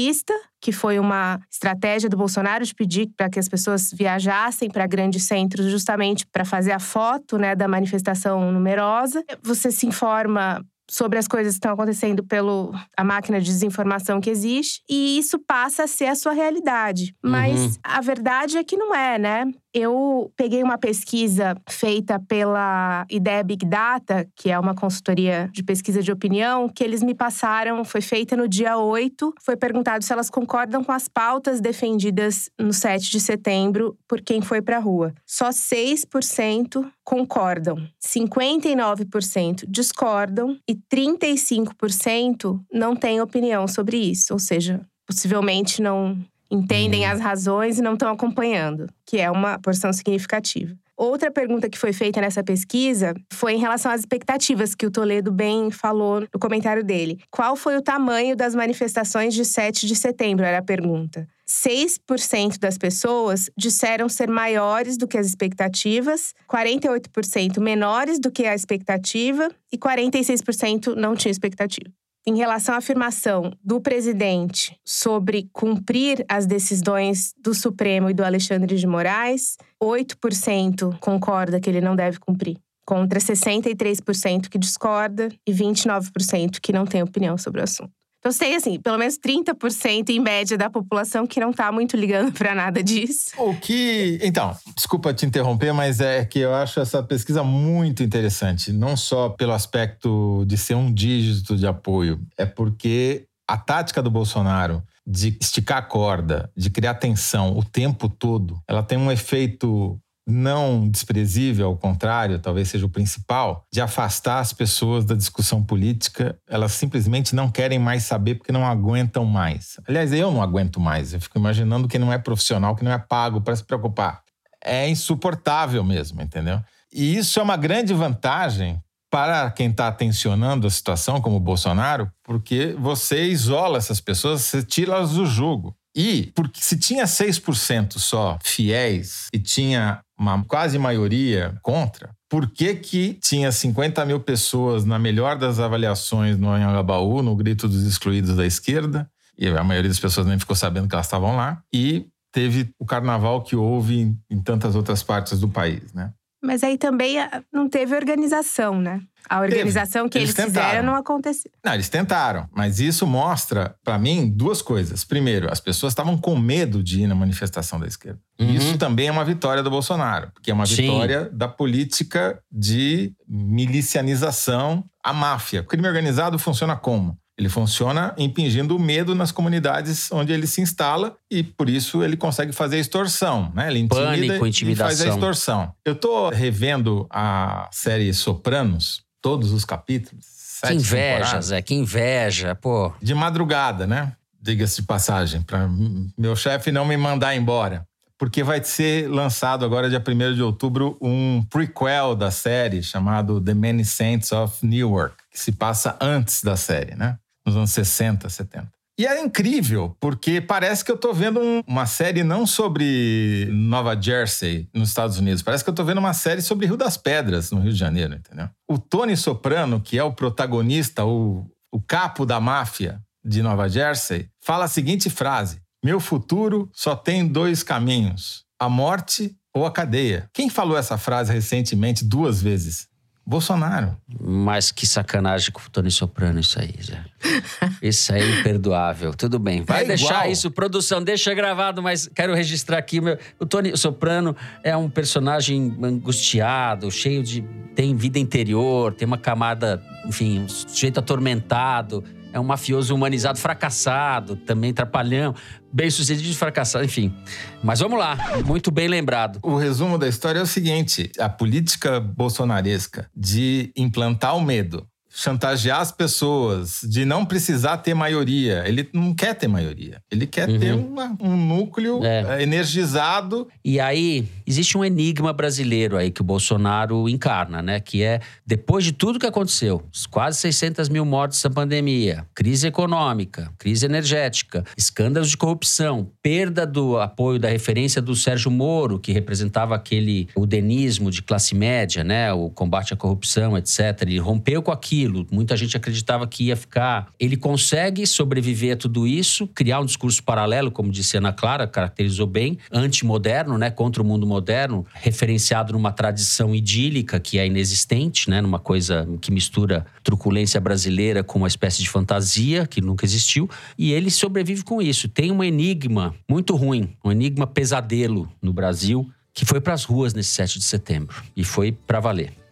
[0.61, 5.25] que foi uma estratégia do Bolsonaro de pedir para que as pessoas viajassem para grandes
[5.25, 9.25] centros justamente para fazer a foto, né, da manifestação numerosa.
[9.43, 14.31] Você se informa sobre as coisas que estão acontecendo pelo a máquina de desinformação que
[14.31, 17.15] existe e isso passa a ser a sua realidade.
[17.23, 17.73] Mas uhum.
[17.83, 19.45] a verdade é que não é, né?
[19.75, 26.01] Eu peguei uma pesquisa feita pela Ideia Big Data, que é uma consultoria de pesquisa
[26.01, 29.35] de opinião, que eles me passaram, foi feita no dia 8.
[29.43, 34.41] Foi perguntado se elas concordam com as pautas defendidas no 7 de setembro por quem
[34.41, 35.13] foi para a rua.
[35.27, 45.83] Só 6% concordam, 59% discordam e 35% não têm opinião sobre isso, ou seja, possivelmente
[45.83, 46.17] não
[46.51, 47.13] entendem uhum.
[47.13, 50.75] as razões e não estão acompanhando, que é uma porção significativa.
[50.97, 55.33] Outra pergunta que foi feita nessa pesquisa foi em relação às expectativas que o Toledo
[55.33, 57.19] bem falou no comentário dele.
[57.33, 60.45] Qual foi o tamanho das manifestações de 7 de setembro?
[60.45, 61.27] Era a pergunta.
[61.49, 68.55] 6% das pessoas disseram ser maiores do que as expectativas, 48% menores do que a
[68.55, 71.91] expectativa e 46% não tinha expectativa
[72.27, 78.77] em relação à afirmação do presidente sobre cumprir as decisões do Supremo e do Alexandre
[78.77, 82.57] de Moraes, 8% concorda que ele não deve cumprir,
[82.87, 87.93] contra 63% que discorda e 29% que não tem opinião sobre o assunto.
[88.25, 92.33] Então, sei assim, pelo menos 30% em média da população que não tá muito ligando
[92.33, 93.33] para nada disso.
[93.37, 94.19] O que.
[94.23, 98.73] Então, desculpa te interromper, mas é que eu acho essa pesquisa muito interessante.
[98.73, 104.11] Não só pelo aspecto de ser um dígito de apoio, é porque a tática do
[104.11, 110.01] Bolsonaro de esticar a corda, de criar tensão o tempo todo, ela tem um efeito
[110.27, 116.39] não desprezível, ao contrário, talvez seja o principal, de afastar as pessoas da discussão política.
[116.49, 119.79] Elas simplesmente não querem mais saber porque não aguentam mais.
[119.87, 121.13] Aliás, eu não aguento mais.
[121.13, 124.23] Eu fico imaginando que não é profissional, que não é pago para se preocupar.
[124.63, 126.61] É insuportável mesmo, entendeu?
[126.93, 132.11] E isso é uma grande vantagem para quem está tensionando a situação, como o Bolsonaro,
[132.25, 135.77] porque você isola essas pessoas, você tira elas do jogo.
[135.95, 142.75] E porque se tinha 6% só fiéis e tinha uma quase maioria contra, por que,
[142.75, 148.37] que tinha 50 mil pessoas na melhor das avaliações no Anhangabaú, no grito dos excluídos
[148.37, 152.07] da esquerda, e a maioria das pessoas nem ficou sabendo que elas estavam lá, e
[152.33, 156.13] teve o carnaval que houve em, em tantas outras partes do país, né?
[156.45, 159.01] Mas aí também ah, não teve organização, né?
[159.29, 160.11] A organização Teve.
[160.11, 161.51] que eles, eles fizeram não aconteceu.
[161.65, 162.47] Não, eles tentaram.
[162.55, 165.03] Mas isso mostra, para mim, duas coisas.
[165.03, 168.21] Primeiro, as pessoas estavam com medo de ir na manifestação da esquerda.
[168.39, 168.53] Uhum.
[168.53, 170.83] Isso também é uma vitória do Bolsonaro, porque é uma Sim.
[170.83, 175.63] vitória da política de milicianização à máfia.
[175.63, 177.19] O crime organizado funciona como?
[177.37, 182.53] Ele funciona impingindo medo nas comunidades onde ele se instala e por isso ele consegue
[182.53, 183.69] fazer a extorsão, né?
[183.69, 184.93] Ele intimida Pânico, intimidação.
[184.93, 185.73] e faz a extorsão.
[185.85, 190.25] Eu tô revendo a série Sopranos, todos os capítulos.
[190.65, 192.93] Que inveja, Zé, que inveja, pô.
[193.03, 194.13] De madrugada, né?
[194.41, 195.69] Diga-se de passagem, para
[196.17, 197.87] meu chefe não me mandar embora.
[198.17, 203.55] Porque vai ser lançado agora, dia 1 de outubro, um prequel da série chamado The
[203.55, 207.19] Many Saints of Newark que se passa antes da série, né?
[207.47, 208.73] Nos anos 60, 70.
[208.97, 214.01] E é incrível, porque parece que eu tô vendo um, uma série não sobre Nova
[214.01, 215.43] Jersey, nos Estados Unidos.
[215.43, 218.15] Parece que eu tô vendo uma série sobre Rio das Pedras, no Rio de Janeiro,
[218.15, 218.49] entendeu?
[218.71, 224.29] O Tony Soprano, que é o protagonista, o, o capo da máfia de Nova Jersey,
[224.41, 230.31] fala a seguinte frase: Meu futuro só tem dois caminhos: a morte ou a cadeia.
[230.33, 232.87] Quem falou essa frase recentemente duas vezes?
[233.27, 233.97] Bolsonaro.
[234.21, 237.05] Mas que sacanagem com o Tony Soprano isso aí, já.
[237.81, 239.15] Isso aí é imperdoável.
[239.15, 239.63] Tudo bem.
[239.63, 240.31] Vai É deixar igual.
[240.31, 243.01] isso, produção, deixa gravado, mas quero registrar aqui.
[243.01, 247.43] Meu, o Tony Soprano é um personagem angustiado, cheio de.
[247.75, 252.05] tem vida interior, tem uma camada, enfim, um sujeito atormentado.
[252.35, 255.33] É um mafioso humanizado, fracassado, também trapalhão,
[255.73, 257.15] bem sucedido fracassado, enfim.
[257.63, 259.39] Mas vamos lá, muito bem lembrado.
[259.41, 264.85] O resumo da história é o seguinte: a política bolsonaresca de implantar o medo,
[265.17, 268.65] chantagear as pessoas, de não precisar ter maioria.
[268.67, 270.03] Ele não quer ter maioria.
[270.11, 270.59] Ele quer Uhum.
[270.59, 272.41] ter uma- um núcleo É.
[272.41, 273.47] eh, energizado.
[273.65, 277.79] E aí, existe um enigma brasileiro aí que o Bolsonaro encarna, né?
[277.79, 283.51] Que é, depois de tudo que aconteceu, quase 600 mil mortes da pandemia, crise econômica,
[283.57, 289.75] crise energética, escândalos de corrupção, perda do apoio da referência do Sérgio Moro, que representava
[289.77, 292.33] aquele udenismo de classe média, né?
[292.33, 294.03] O combate à corrupção, etc.
[294.03, 295.04] Ele rompeu com aquilo.
[295.31, 297.09] Muita gente acreditava que ia ficar.
[297.19, 302.27] Ele consegue sobreviver a tudo isso, criar um discurso paralelo, como disse Ana Clara, caracterizou
[302.27, 303.71] bem, antimoderno, né?
[303.71, 308.41] Contra o mundo moderno, referenciado numa tradição idílica que é inexistente, né?
[308.41, 313.49] Numa coisa que mistura truculência brasileira com uma espécie de fantasia que nunca existiu.
[313.79, 315.09] E ele sobrevive com isso.
[315.09, 320.15] Tem um enigma muito ruim, um enigma pesadelo no Brasil, que foi para as ruas
[320.15, 321.23] nesse 7 de setembro.
[321.37, 322.44] E foi para valer.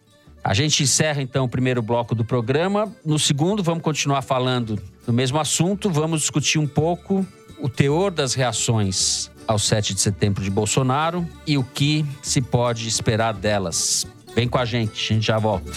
[0.43, 2.91] A gente encerra então o primeiro bloco do programa.
[3.05, 5.89] No segundo, vamos continuar falando do mesmo assunto.
[5.89, 7.25] Vamos discutir um pouco
[7.59, 12.87] o teor das reações ao 7 de setembro de Bolsonaro e o que se pode
[12.87, 14.05] esperar delas.
[14.35, 15.71] Vem com a gente, a gente já volta.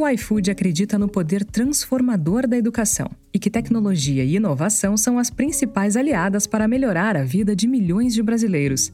[0.00, 5.28] O iFood acredita no poder transformador da educação e que tecnologia e inovação são as
[5.28, 8.90] principais aliadas para melhorar a vida de milhões de brasileiros.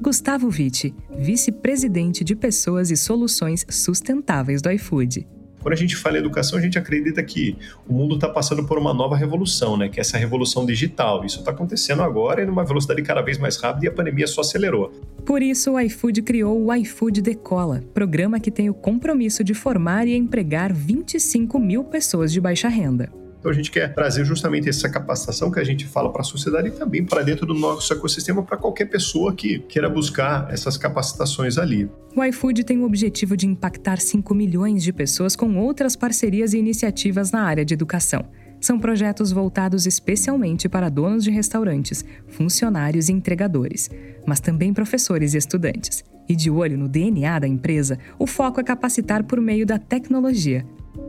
[0.00, 5.28] Gustavo Vitti, vice-presidente de Pessoas e Soluções Sustentáveis do iFood.
[5.66, 8.78] Quando a gente fala em educação, a gente acredita que o mundo está passando por
[8.78, 9.88] uma nova revolução, né?
[9.88, 11.24] Que é essa revolução digital.
[11.24, 14.42] Isso está acontecendo agora e numa velocidade cada vez mais rápida e a pandemia só
[14.42, 14.92] acelerou.
[15.24, 20.06] Por isso, o iFood criou o iFood Decola, programa que tem o compromisso de formar
[20.06, 23.10] e empregar 25 mil pessoas de baixa renda.
[23.46, 26.66] Então a gente quer trazer justamente essa capacitação que a gente fala para a sociedade
[26.66, 31.56] e também para dentro do nosso ecossistema para qualquer pessoa que queira buscar essas capacitações
[31.56, 31.88] ali.
[32.16, 36.58] O iFood tem o objetivo de impactar 5 milhões de pessoas com outras parcerias e
[36.58, 38.24] iniciativas na área de educação.
[38.60, 43.88] São projetos voltados especialmente para donos de restaurantes, funcionários e entregadores,
[44.26, 46.04] mas também professores e estudantes.
[46.28, 50.66] E de olho no DNA da empresa, o foco é capacitar por meio da tecnologia.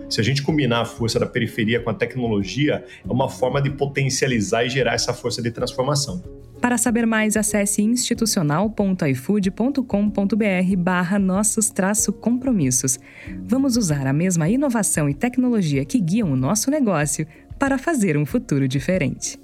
[0.10, 3.70] Se a gente combinar a força da periferia com a tecnologia, é uma forma de
[3.70, 6.24] potencializar e gerar essa força de transformação.
[6.62, 11.72] Para saber mais, acesse institucional.ifood.com.br barra nossos
[12.20, 13.00] compromissos.
[13.44, 17.28] Vamos usar a mesma inovação e tecnologia que guiam o nosso negócio
[17.60, 19.40] para fazer um futuro diferente.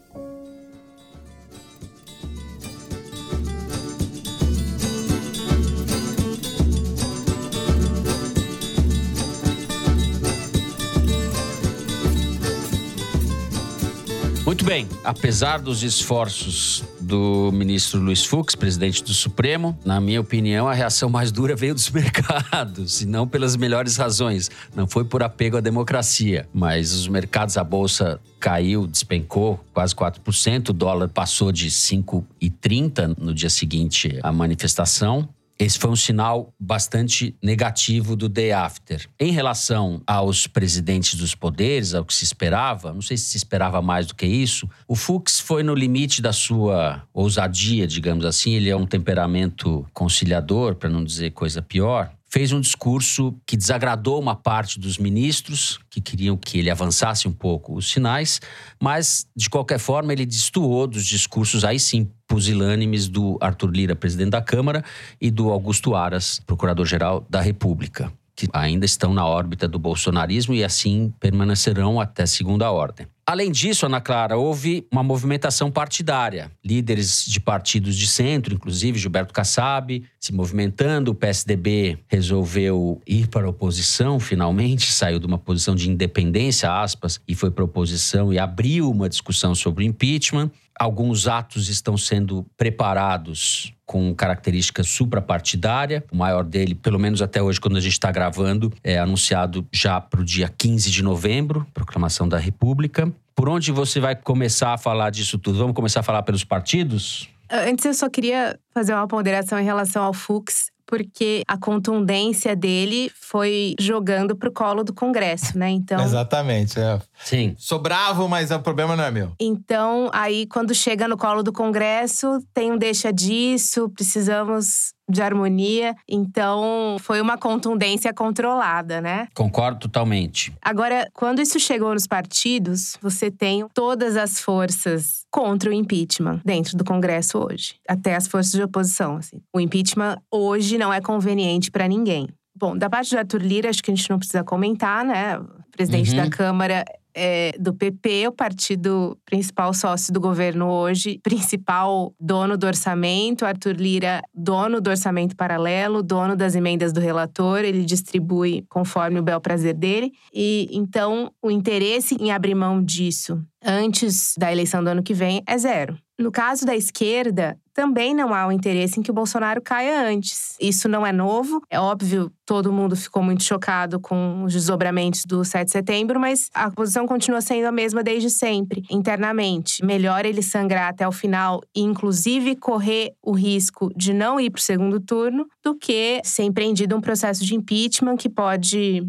[14.73, 20.73] Bem, apesar dos esforços do ministro Luiz Fux, presidente do Supremo, na minha opinião, a
[20.73, 24.49] reação mais dura veio dos mercados, e não pelas melhores razões.
[24.75, 30.69] Não foi por apego à democracia, mas os mercados, a bolsa caiu, despencou quase 4%,
[30.69, 35.29] o dólar passou de 5,30 no dia seguinte à manifestação.
[35.63, 39.07] Esse foi um sinal bastante negativo do day after.
[39.17, 43.81] Em relação aos presidentes dos poderes, ao que se esperava, não sei se se esperava
[43.81, 48.55] mais do que isso, o Fux foi no limite da sua ousadia, digamos assim.
[48.55, 52.11] Ele é um temperamento conciliador, para não dizer coisa pior.
[52.33, 57.31] Fez um discurso que desagradou uma parte dos ministros, que queriam que ele avançasse um
[57.31, 58.41] pouco os sinais,
[58.81, 64.31] mas, de qualquer forma, ele destoou dos discursos, aí sim, pusilânimes do Arthur Lira, presidente
[64.31, 64.83] da Câmara,
[65.21, 68.11] e do Augusto Aras, procurador-geral da República.
[68.35, 73.07] Que ainda estão na órbita do bolsonarismo e assim permanecerão até segunda ordem.
[73.25, 76.51] Além disso, Ana Clara, houve uma movimentação partidária.
[76.63, 81.11] Líderes de partidos de centro, inclusive Gilberto Kassab, se movimentando.
[81.11, 87.21] O PSDB resolveu ir para a oposição, finalmente, saiu de uma posição de independência, aspas,
[87.25, 90.51] e foi para a oposição e abriu uma discussão sobre o impeachment.
[90.77, 96.03] Alguns atos estão sendo preparados com características suprapartidária.
[96.11, 100.01] O maior dele, pelo menos até hoje, quando a gente está gravando, é anunciado já
[100.01, 103.13] para o dia 15 de novembro, proclamação da República.
[103.35, 105.59] Por onde você vai começar a falar disso tudo?
[105.59, 107.29] Vamos começar a falar pelos partidos?
[107.51, 113.11] Antes, eu só queria fazer uma ponderação em relação ao Fux porque a contundência dele
[113.19, 115.71] foi jogando pro colo do Congresso, né?
[115.71, 115.99] Então.
[115.99, 116.99] Exatamente, é.
[117.17, 117.55] Sim.
[117.57, 119.31] Sou bravo, mas o problema não é meu.
[119.39, 125.95] Então, aí quando chega no colo do Congresso, tem um deixa disso, precisamos de harmonia.
[126.07, 129.27] Então, foi uma contundência controlada, né?
[129.35, 130.53] Concordo totalmente.
[130.61, 136.77] Agora, quando isso chegou nos partidos, você tem todas as forças contra o impeachment dentro
[136.77, 139.17] do Congresso hoje, até as forças de oposição.
[139.17, 139.41] Assim.
[139.53, 142.27] O impeachment hoje não é conveniente para ninguém.
[142.55, 145.37] Bom, da parte do Arthur Lira, acho que a gente não precisa comentar, né?
[145.39, 146.17] O presidente Uhum.
[146.17, 146.85] da Câmara
[147.15, 153.45] é do PP, o partido principal sócio do governo hoje, principal dono do orçamento.
[153.45, 157.59] Arthur Lira, dono do orçamento paralelo, dono das emendas do relator.
[157.59, 160.11] Ele distribui conforme o bel prazer dele.
[160.33, 165.41] E então o interesse em abrir mão disso antes da eleição do ano que vem
[165.47, 165.97] é zero.
[166.17, 170.55] No caso da esquerda, também não há o interesse em que o Bolsonaro caia antes.
[170.61, 171.61] Isso não é novo.
[171.69, 176.49] É óbvio, todo mundo ficou muito chocado com os desdobramentos do 7 de setembro, mas
[176.53, 179.83] a posição continua sendo a mesma desde sempre, internamente.
[179.83, 184.59] Melhor ele sangrar até o final e, inclusive, correr o risco de não ir para
[184.59, 189.01] o segundo turno, do que ser empreendido um processo de impeachment que pode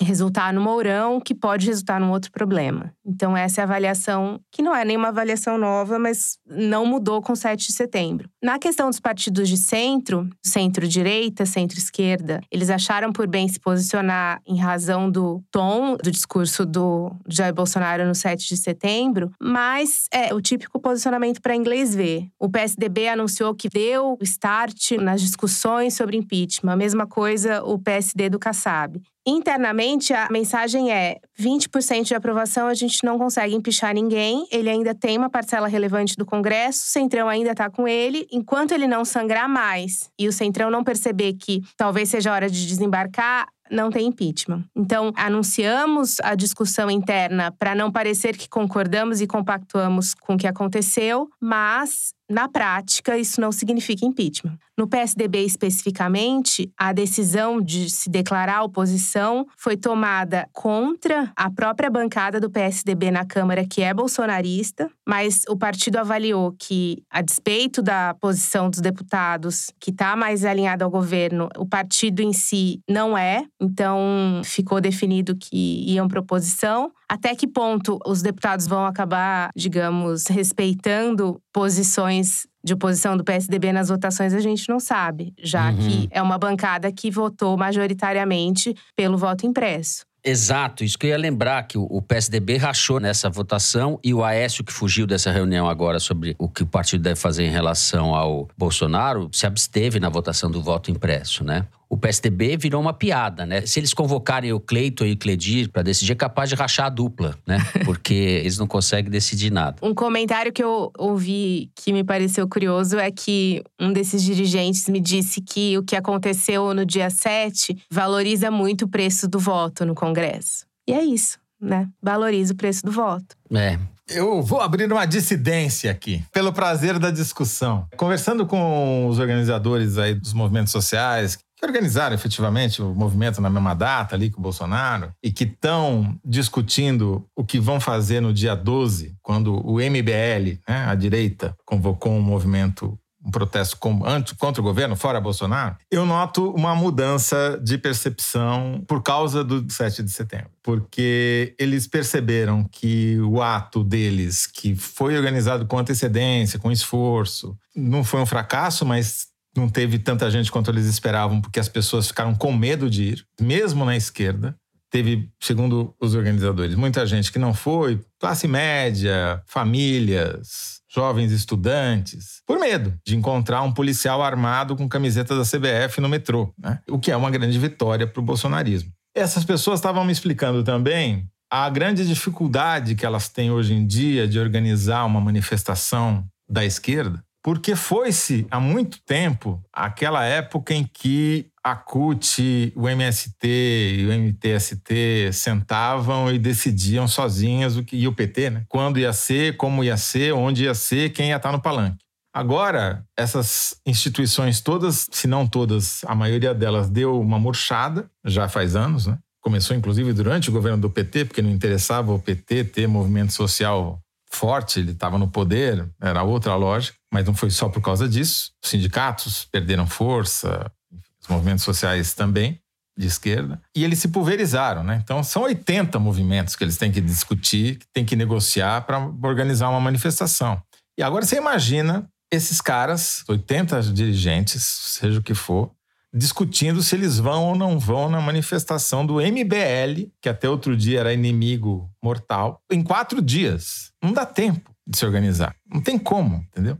[0.00, 2.92] resultar no Mourão, que pode resultar num outro problema.
[3.04, 7.34] Então, essa é a avaliação, que não é nenhuma avaliação nova, mas não mudou com
[7.34, 8.28] 7 de setembro.
[8.42, 14.58] Na questão dos partidos de centro, centro-direita, centro-esquerda, eles acharam por bem se posicionar em
[14.58, 20.40] razão do tom do discurso do Jair Bolsonaro no 7 de setembro, mas é o
[20.40, 22.28] típico posicionamento para inglês ver.
[22.38, 26.72] O PSDB anunciou que deu start nas discussões sobre impeachment.
[26.72, 29.00] A mesma coisa o PSD do Kassab.
[29.26, 34.46] Internamente, a mensagem é: 20% de aprovação, a gente não consegue empichar ninguém.
[34.50, 38.26] Ele ainda tem uma parcela relevante do Congresso, o Centrão ainda está com ele.
[38.32, 42.66] Enquanto ele não sangrar mais e o Centrão não perceber que talvez seja hora de
[42.66, 44.64] desembarcar, não tem impeachment.
[44.76, 50.46] Então, anunciamos a discussão interna para não parecer que concordamos e compactuamos com o que
[50.46, 54.58] aconteceu, mas na prática, isso não significa impeachment.
[54.78, 62.40] No PSDB especificamente, a decisão de se declarar oposição foi tomada contra a própria bancada
[62.40, 68.14] do PSDB na Câmara, que é bolsonarista, mas o partido avaliou que, a despeito da
[68.18, 73.44] posição dos deputados, que está mais alinhada ao governo, o partido em si não é,
[73.62, 76.90] então ficou definido que iam para oposição.
[77.08, 83.88] Até que ponto os deputados vão acabar, digamos, respeitando posições de oposição do PSDB nas
[83.88, 85.76] votações, a gente não sabe, já Uhum.
[85.76, 90.04] que é uma bancada que votou majoritariamente pelo voto impresso.
[90.24, 94.22] Exato, isso que eu ia lembrar, que o- o PSDB rachou nessa votação e o
[94.22, 98.14] Aécio, que fugiu dessa reunião agora sobre o que o partido deve fazer em relação
[98.14, 101.66] ao Bolsonaro, se absteve na votação do voto impresso, né?
[101.92, 103.66] O PSDB virou uma piada, né?
[103.66, 106.88] Se eles convocarem o Cleiton e o Cledir para decidir, é capaz de rachar a
[106.88, 107.58] dupla, né?
[107.84, 109.76] Porque eles não conseguem decidir nada.
[109.82, 115.00] Um comentário que eu ouvi que me pareceu curioso é que um desses dirigentes me
[115.00, 119.94] disse que o que aconteceu no dia 7 valoriza muito o preço do voto no
[119.94, 120.64] Congresso.
[120.88, 121.90] E é isso, né?
[122.02, 123.36] Valoriza o preço do voto.
[123.54, 123.78] É,
[124.08, 127.86] Eu vou abrir uma dissidência aqui, pelo prazer da discussão.
[127.98, 133.74] Conversando com os organizadores aí dos movimentos sociais, que organizaram efetivamente o movimento na mesma
[133.74, 138.56] data ali com o Bolsonaro, e que estão discutindo o que vão fazer no dia
[138.56, 144.96] 12, quando o MBL, né, a direita, convocou um movimento um protesto contra o governo,
[144.96, 150.50] fora Bolsonaro, eu noto uma mudança de percepção por causa do 7 de setembro.
[150.60, 158.02] Porque eles perceberam que o ato deles, que foi organizado com antecedência, com esforço, não
[158.02, 162.34] foi um fracasso, mas não teve tanta gente quanto eles esperavam, porque as pessoas ficaram
[162.34, 164.56] com medo de ir, mesmo na esquerda.
[164.90, 172.58] teve, segundo os organizadores, muita gente que não foi, classe média, famílias, jovens estudantes, por
[172.58, 176.80] medo de encontrar um policial armado com camiseta da CBF no metrô, né?
[176.90, 178.92] o que é uma grande vitória para o bolsonarismo.
[179.14, 184.26] Essas pessoas estavam me explicando também a grande dificuldade que elas têm hoje em dia
[184.26, 191.50] de organizar uma manifestação da esquerda, porque foi-se há muito tempo aquela época em que
[191.64, 198.12] a CUT, o MST e o MTST sentavam e decidiam sozinhas o que e o
[198.12, 198.64] PT, né?
[198.68, 202.04] Quando ia ser, como ia ser, onde ia ser, quem ia estar no palanque.
[202.34, 208.74] Agora, essas instituições todas, se não todas, a maioria delas deu uma murchada, já faz
[208.74, 209.18] anos, né?
[209.40, 214.00] Começou inclusive durante o governo do PT, porque não interessava o PT ter movimento social
[214.32, 218.52] forte, ele estava no poder, era outra lógica, mas não foi só por causa disso.
[218.64, 220.72] Os sindicatos perderam força,
[221.20, 222.58] os movimentos sociais também,
[222.96, 225.00] de esquerda, e eles se pulverizaram, né?
[225.02, 229.68] Então são 80 movimentos que eles têm que discutir, que têm que negociar para organizar
[229.68, 230.60] uma manifestação.
[230.98, 235.70] E agora você imagina esses caras, 80 dirigentes, seja o que for,
[236.14, 241.00] discutindo se eles vão ou não vão na manifestação do MBL, que até outro dia
[241.00, 243.90] era inimigo mortal, em quatro dias.
[244.02, 245.56] Não dá tempo de se organizar.
[245.72, 246.78] Não tem como, entendeu?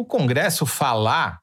[0.00, 1.40] O Congresso falar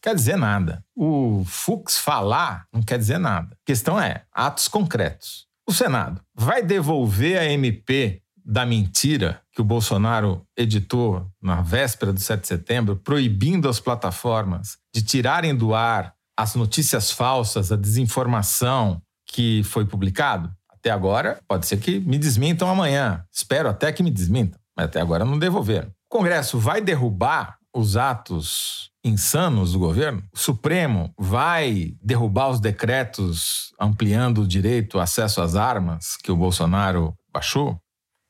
[0.00, 0.82] quer dizer nada.
[0.96, 3.48] O Fux falar não quer dizer nada.
[3.52, 5.46] A questão é atos concretos.
[5.68, 12.20] O Senado vai devolver a MP da mentira que o Bolsonaro editou na véspera do
[12.20, 19.02] 7 de setembro, proibindo as plataformas de tirarem do ar as notícias falsas, a desinformação
[19.26, 20.50] que foi publicado?
[20.70, 23.22] Até agora, pode ser que me desmintam amanhã.
[23.30, 25.88] Espero até que me desmintam, mas até agora não devolveram.
[26.10, 30.22] O Congresso vai derrubar os atos insanos do governo?
[30.32, 36.36] O Supremo vai derrubar os decretos ampliando o direito ao acesso às armas que o
[36.36, 37.78] Bolsonaro baixou?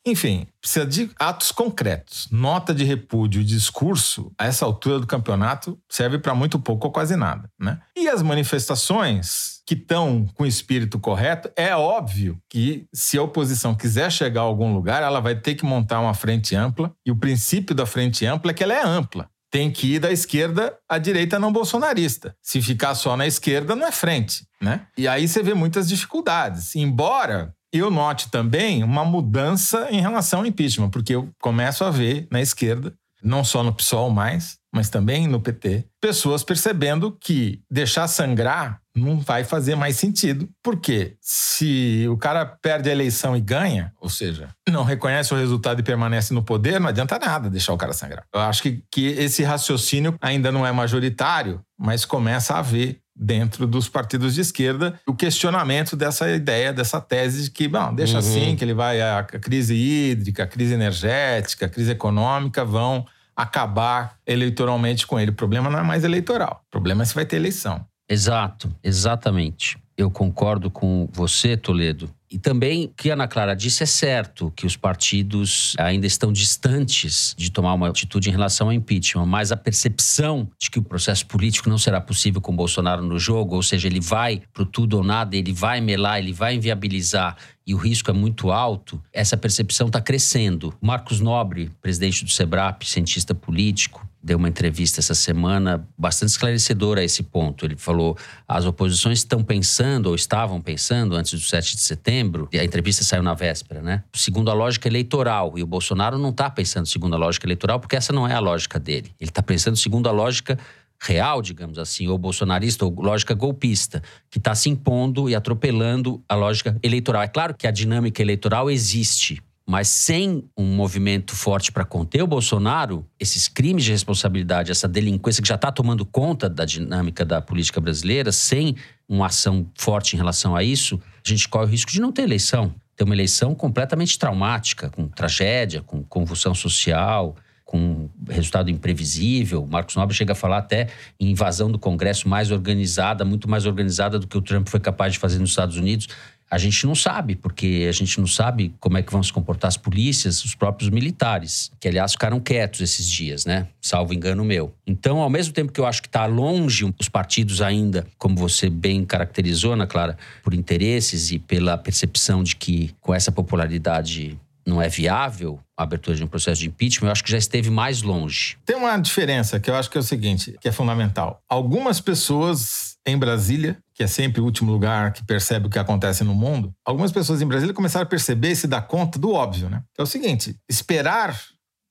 [0.07, 2.29] Enfim, precisa de atos concretos.
[2.31, 6.93] Nota de repúdio e discurso, a essa altura do campeonato, serve para muito pouco ou
[6.93, 7.49] quase nada.
[7.59, 7.81] Né?
[7.97, 13.75] E as manifestações que estão com o espírito correto, é óbvio que se a oposição
[13.75, 16.93] quiser chegar a algum lugar, ela vai ter que montar uma frente ampla.
[17.07, 20.11] E o princípio da frente ampla é que ela é ampla tem que ir da
[20.11, 22.35] esquerda à direita não bolsonarista.
[22.43, 24.89] Se ficar só na esquerda, não é frente, né?
[24.99, 26.75] E aí você vê muitas dificuldades.
[26.75, 32.27] Embora eu note também uma mudança em relação ao impeachment, porque eu começo a ver
[32.33, 32.93] na esquerda,
[33.25, 39.19] não só no PSOL mais, mas também no PT, pessoas percebendo que deixar sangrar não
[39.19, 40.49] vai fazer mais sentido.
[40.63, 45.81] Porque se o cara perde a eleição e ganha, ou seja, não reconhece o resultado
[45.81, 48.25] e permanece no poder, não adianta nada deixar o cara sangrar.
[48.33, 53.67] Eu acho que, que esse raciocínio ainda não é majoritário, mas começa a haver dentro
[53.67, 58.19] dos partidos de esquerda o questionamento dessa ideia, dessa tese de que, bom, deixa uhum.
[58.19, 63.07] assim, que ele vai a crise hídrica, a crise energética, a crise econômica vão
[63.37, 65.31] acabar eleitoralmente com ele.
[65.31, 67.85] O problema não é mais eleitoral, o problema é se vai ter eleição.
[68.09, 69.79] Exato, exatamente.
[69.97, 72.11] Eu concordo com você, Toledo.
[72.35, 76.33] E também o que a Ana Clara disse é certo, que os partidos ainda estão
[76.33, 80.83] distantes de tomar uma atitude em relação ao impeachment, mas a percepção de que o
[80.83, 84.97] processo político não será possível com Bolsonaro no jogo, ou seja, ele vai pro tudo
[84.97, 89.37] ou nada, ele vai melar, ele vai inviabilizar e o risco é muito alto, essa
[89.37, 90.75] percepção está crescendo.
[90.81, 97.05] Marcos Nobre, presidente do SEBRAP, cientista político, deu uma entrevista essa semana bastante esclarecedora a
[97.05, 97.67] esse ponto.
[97.67, 98.17] Ele falou:
[98.49, 103.05] as oposições estão pensando, ou estavam pensando, antes do 7 de setembro, e a entrevista
[103.05, 104.03] saiu na véspera, né?
[104.15, 105.59] Segundo a lógica eleitoral.
[105.59, 108.41] E o Bolsonaro não está pensando segundo a lógica eleitoral, porque essa não é a
[108.41, 109.13] lógica dele.
[109.21, 110.59] Ele está pensando segundo a lógica
[111.05, 116.35] real, digamos assim, ou bolsonarista, ou lógica golpista, que está se impondo e atropelando a
[116.35, 117.23] lógica eleitoral.
[117.23, 119.43] É claro que a dinâmica eleitoral existe.
[119.67, 125.43] Mas sem um movimento forte para conter o Bolsonaro, esses crimes de responsabilidade, essa delinquência
[125.43, 128.77] que já está tomando conta da dinâmica da política brasileira, sem
[129.09, 132.23] uma ação forte em relação a isso, a gente corre o risco de não ter
[132.23, 132.75] eleição.
[132.95, 137.35] Ter uma eleição completamente traumática, com tragédia, com convulsão social,
[137.65, 139.67] com resultado imprevisível.
[139.67, 140.89] Marcos Nobre chega a falar até
[141.19, 145.15] em invasão do Congresso mais organizada, muito mais organizada do que o Trump foi capaz
[145.15, 146.09] de fazer nos Estados Unidos.
[146.51, 149.67] A gente não sabe, porque a gente não sabe como é que vão se comportar
[149.67, 153.67] as polícias, os próprios militares, que aliás ficaram quietos esses dias, né?
[153.81, 154.73] Salvo engano meu.
[154.87, 158.69] Então, ao mesmo tempo que eu acho que está longe os partidos ainda, como você
[158.69, 164.81] bem caracterizou, Ana Clara, por interesses e pela percepção de que com essa popularidade não
[164.81, 168.03] é viável a abertura de um processo de impeachment, eu acho que já esteve mais
[168.03, 168.57] longe.
[168.65, 171.43] Tem uma diferença que eu acho que é o seguinte, que é fundamental.
[171.49, 176.25] Algumas pessoas em Brasília que é sempre o último lugar que percebe o que acontece
[176.25, 179.71] no mundo, algumas pessoas em Brasília começaram a perceber e se dar conta do óbvio,
[179.71, 179.85] né?
[179.97, 181.41] É o seguinte: esperar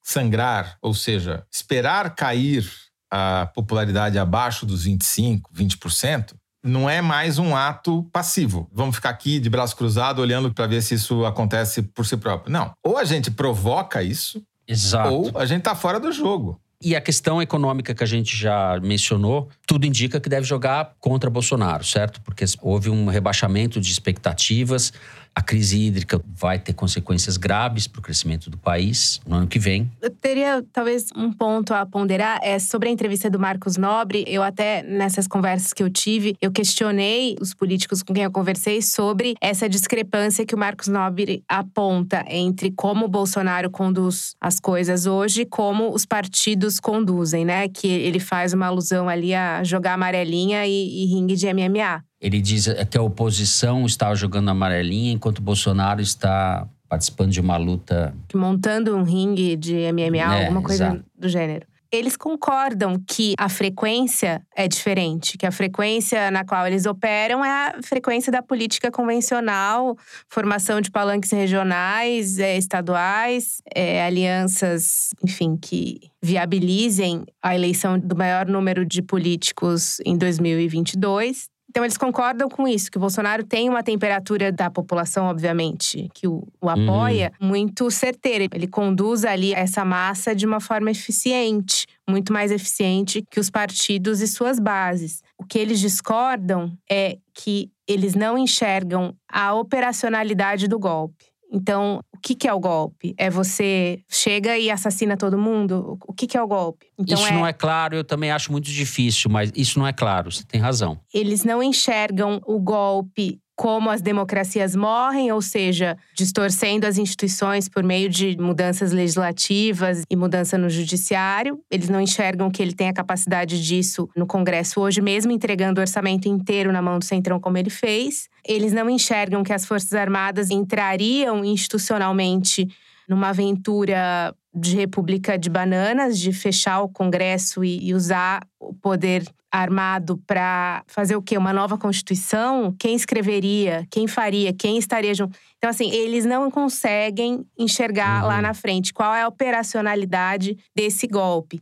[0.04, 2.70] sangrar, ou seja, esperar cair
[3.10, 6.34] a popularidade abaixo dos 25, 20%,
[6.64, 8.70] não é mais um ato passivo.
[8.72, 12.52] Vamos ficar aqui de braço cruzado olhando para ver se isso acontece por si próprio.
[12.52, 12.72] Não.
[12.84, 15.14] Ou a gente provoca isso, Exato.
[15.14, 16.60] ou a gente está fora do jogo.
[16.82, 21.30] E a questão econômica que a gente já mencionou, tudo indica que deve jogar contra
[21.30, 22.20] Bolsonaro, certo?
[22.22, 24.92] Porque houve um rebaixamento de expectativas.
[25.36, 29.58] A crise hídrica vai ter consequências graves para o crescimento do país no ano que
[29.58, 29.92] vem.
[30.02, 34.24] Eu teria talvez um ponto a ponderar é sobre a entrevista do Marcos Nobre.
[34.28, 38.82] Eu até nessas conversas que eu tive, eu questionei os políticos com quem eu conversei
[38.82, 45.06] sobre essa discrepância que o Marcos Nobre aponta entre como o Bolsonaro conduz as coisas
[45.06, 47.68] hoje e como os partidos conduzem, né?
[47.68, 52.04] Que ele faz uma alusão ali a jogar amarelinha e, e ringue de MMA.
[52.24, 58.16] Ele diz que a oposição está jogando amarelinha enquanto Bolsonaro está participando de uma luta.
[58.34, 61.04] Montando um ringue de MMA, É, alguma coisa exato.
[61.20, 61.68] do gênero.
[61.92, 67.50] Eles concordam que a frequência é diferente, que a frequência na qual eles operam é
[67.50, 69.96] a frequência da política convencional,
[70.28, 78.48] formação de palanques regionais, eh, estaduais, eh, alianças, enfim, que viabilizem a eleição do maior
[78.48, 81.53] número de políticos em 2022.
[81.74, 86.28] Então, eles concordam com isso, que o Bolsonaro tem uma temperatura da população, obviamente, que
[86.28, 88.48] o, o apoia, muito certeira.
[88.54, 94.22] Ele conduz ali essa massa de uma forma eficiente, muito mais eficiente que os partidos
[94.22, 95.24] e suas bases.
[95.36, 101.26] O que eles discordam é que eles não enxergam a operacionalidade do golpe.
[101.52, 103.14] Então, que, que é o golpe?
[103.18, 105.98] É você chega e assassina todo mundo?
[106.08, 106.88] O que, que é o golpe?
[106.98, 110.32] Então, isso não é claro, eu também acho muito difícil, mas isso não é claro,
[110.32, 111.00] você tem razão.
[111.14, 117.84] eles não enxergam o golpe como as democracias morrem, ou seja, distorcendo as instituições por
[117.84, 121.60] meio de mudanças legislativas e mudança no judiciário.
[121.70, 125.84] Eles não enxergam que ele tem a capacidade disso no Congresso hoje, mesmo entregando o
[125.84, 128.28] orçamento inteiro na mão do Centrão, como ele fez.
[128.46, 132.68] Eles não enxergam que as Forças Armadas entrariam institucionalmente
[133.08, 139.24] numa aventura de república de bananas, de fechar o Congresso e, e usar o poder
[139.52, 141.38] armado para fazer o quê?
[141.38, 142.76] Uma nova constituição?
[142.80, 143.86] Quem escreveria?
[143.92, 144.52] Quem faria?
[144.52, 145.38] Quem estaria junto?
[145.58, 151.62] Então, assim, eles não conseguem enxergar lá na frente qual é a operacionalidade desse golpe.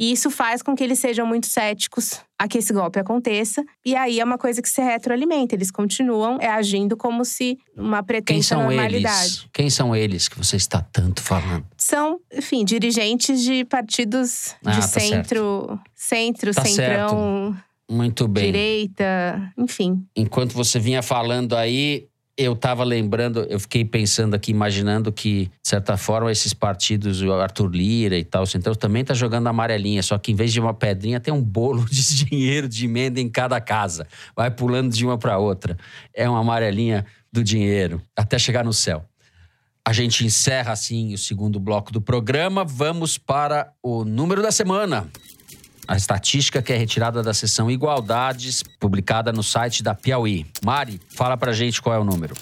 [0.00, 3.64] E isso faz com que eles sejam muito céticos a que esse golpe aconteça.
[3.84, 5.56] E aí é uma coisa que se retroalimenta.
[5.56, 9.16] Eles continuam é, agindo como se uma Quem pretensa são normalidade.
[9.24, 9.46] eles?
[9.52, 11.66] Quem são eles que você está tanto falando?
[11.76, 17.56] São, enfim, dirigentes de partidos Ah, de tá centro, centro, Tá centrão,
[17.90, 18.44] Muito bem.
[18.52, 20.06] direita, enfim.
[20.14, 22.06] Enquanto você vinha falando aí,
[22.38, 27.32] eu estava lembrando, eu fiquei pensando aqui, imaginando que, de certa forma, esses partidos, o
[27.32, 30.60] Arthur Lira e tal, o Centrão, também tá jogando amarelinha, só que em vez de
[30.60, 34.06] uma pedrinha, tem um bolo de dinheiro de emenda em cada casa.
[34.36, 35.76] Vai pulando de uma para outra.
[36.14, 39.04] É uma amarelinha do dinheiro, até chegar no céu.
[39.84, 42.64] A gente encerra assim o segundo bloco do programa.
[42.64, 45.08] Vamos para o número da semana.
[45.88, 50.44] A estatística que é retirada da seção Igualdades, publicada no site da Piauí.
[50.62, 52.34] Mari, fala pra gente qual é o número.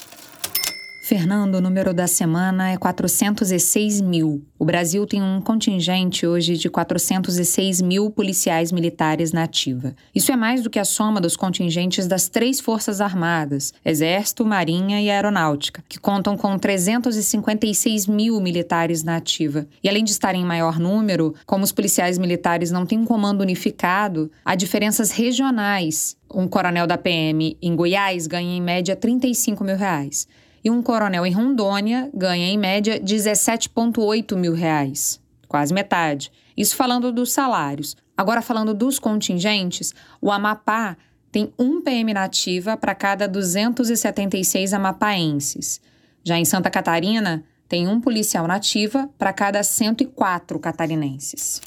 [1.06, 4.44] Fernando, o número da semana é 406 mil.
[4.58, 9.94] O Brasil tem um contingente hoje de 406 mil policiais militares na ativa.
[10.12, 15.00] Isso é mais do que a soma dos contingentes das três Forças Armadas, Exército, Marinha
[15.00, 19.64] e Aeronáutica, que contam com 356 mil militares na ativa.
[19.84, 23.42] E além de estarem em maior número, como os policiais militares não têm um comando
[23.42, 26.16] unificado, há diferenças regionais.
[26.28, 30.26] Um coronel da PM em Goiás ganha em média 35 mil reais
[30.66, 35.20] e um coronel em Rondônia ganha, em média, 17,8 mil reais.
[35.46, 36.32] Quase metade.
[36.56, 37.96] Isso falando dos salários.
[38.16, 40.96] Agora, falando dos contingentes, o Amapá
[41.30, 45.80] tem um PM nativa para cada 276 amapaenses.
[46.24, 51.62] Já em Santa Catarina, tem um policial nativa para cada 104 catarinenses.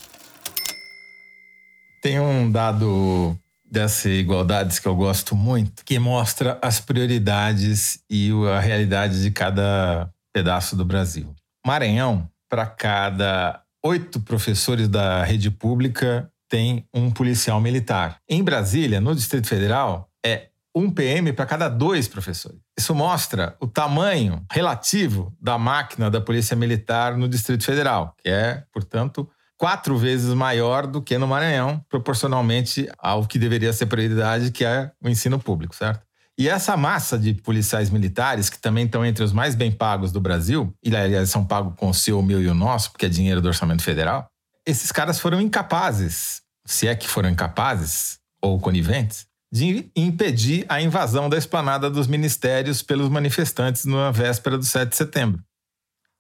[2.02, 3.34] Tem um dado
[3.70, 10.10] dessa igualdades que eu gosto muito, que mostra as prioridades e a realidade de cada
[10.34, 11.34] pedaço do Brasil.
[11.66, 18.18] Maranhão, para cada oito professores da rede pública, tem um policial militar.
[18.28, 22.60] Em Brasília, no Distrito Federal, é um PM para cada dois professores.
[22.78, 28.64] Isso mostra o tamanho relativo da máquina da Polícia Militar no Distrito Federal, que é,
[28.72, 29.30] portanto,
[29.60, 34.90] quatro vezes maior do que no Maranhão, proporcionalmente ao que deveria ser prioridade, que é
[35.04, 36.02] o ensino público, certo?
[36.38, 40.22] E essa massa de policiais militares, que também estão entre os mais bem pagos do
[40.22, 43.10] Brasil, e aliás são pagos com o seu, o meu e o nosso, porque é
[43.10, 44.26] dinheiro do orçamento federal,
[44.66, 51.28] esses caras foram incapazes, se é que foram incapazes ou coniventes, de impedir a invasão
[51.28, 55.44] da esplanada dos ministérios pelos manifestantes na véspera do 7 de setembro.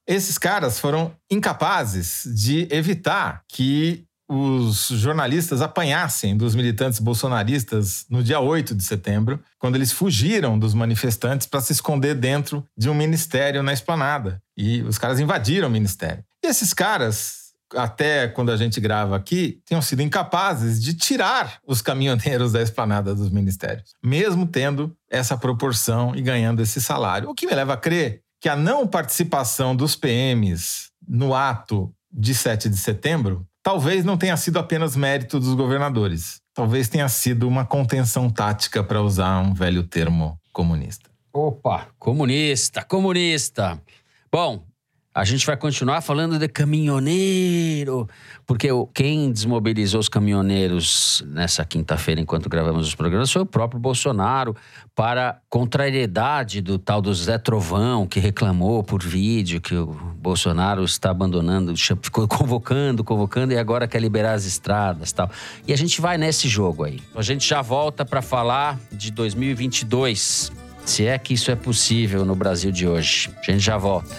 [0.10, 8.39] Esses caras foram incapazes de evitar que os jornalistas apanhassem dos militantes bolsonaristas no dia
[8.39, 13.62] 8 de setembro, quando eles fugiram dos manifestantes para se esconder dentro de um ministério
[13.62, 14.41] na esplanada.
[14.57, 16.24] E os caras invadiram o ministério.
[16.43, 21.84] E esses caras, até quando a gente grava aqui, tenham sido incapazes de tirar os
[21.84, 27.30] caminhoneiros da esplanada dos ministérios, mesmo tendo essa proporção e ganhando esse salário.
[27.30, 32.34] O que me leva a crer que a não participação dos PMs no ato de
[32.34, 36.42] 7 de setembro talvez não tenha sido apenas mérito dos governadores.
[36.54, 41.10] Talvez tenha sido uma contenção tática, para usar um velho termo comunista.
[41.32, 43.80] Opa, comunista, comunista.
[44.32, 44.66] Bom,
[45.14, 48.07] a gente vai continuar falando de caminhoneiro,
[48.45, 54.55] porque quem desmobilizou os caminhoneiros nessa quinta-feira, enquanto gravamos os programas, foi o próprio Bolsonaro,
[54.95, 61.10] para contrariedade do tal do Zé Trovão, que reclamou por vídeo que o Bolsonaro está
[61.10, 65.30] abandonando, ficou convocando, convocando e agora quer liberar as estradas tal.
[65.68, 67.01] E a gente vai nesse jogo aí.
[67.16, 70.51] A gente já volta para falar de 2022,
[70.86, 73.32] se é que isso é possível no Brasil de hoje.
[73.41, 74.16] A gente já volta.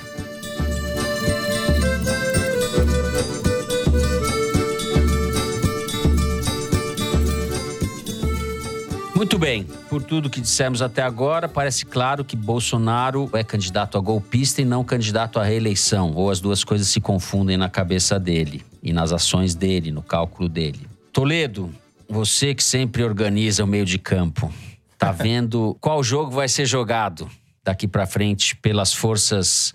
[9.21, 14.01] Muito bem, por tudo que dissemos até agora, parece claro que Bolsonaro é candidato a
[14.01, 18.64] golpista e não candidato à reeleição, ou as duas coisas se confundem na cabeça dele
[18.83, 20.89] e nas ações dele, no cálculo dele.
[21.12, 21.71] Toledo,
[22.09, 24.51] você que sempre organiza o meio de campo,
[24.97, 27.29] tá vendo qual jogo vai ser jogado
[27.62, 29.75] daqui para frente pelas forças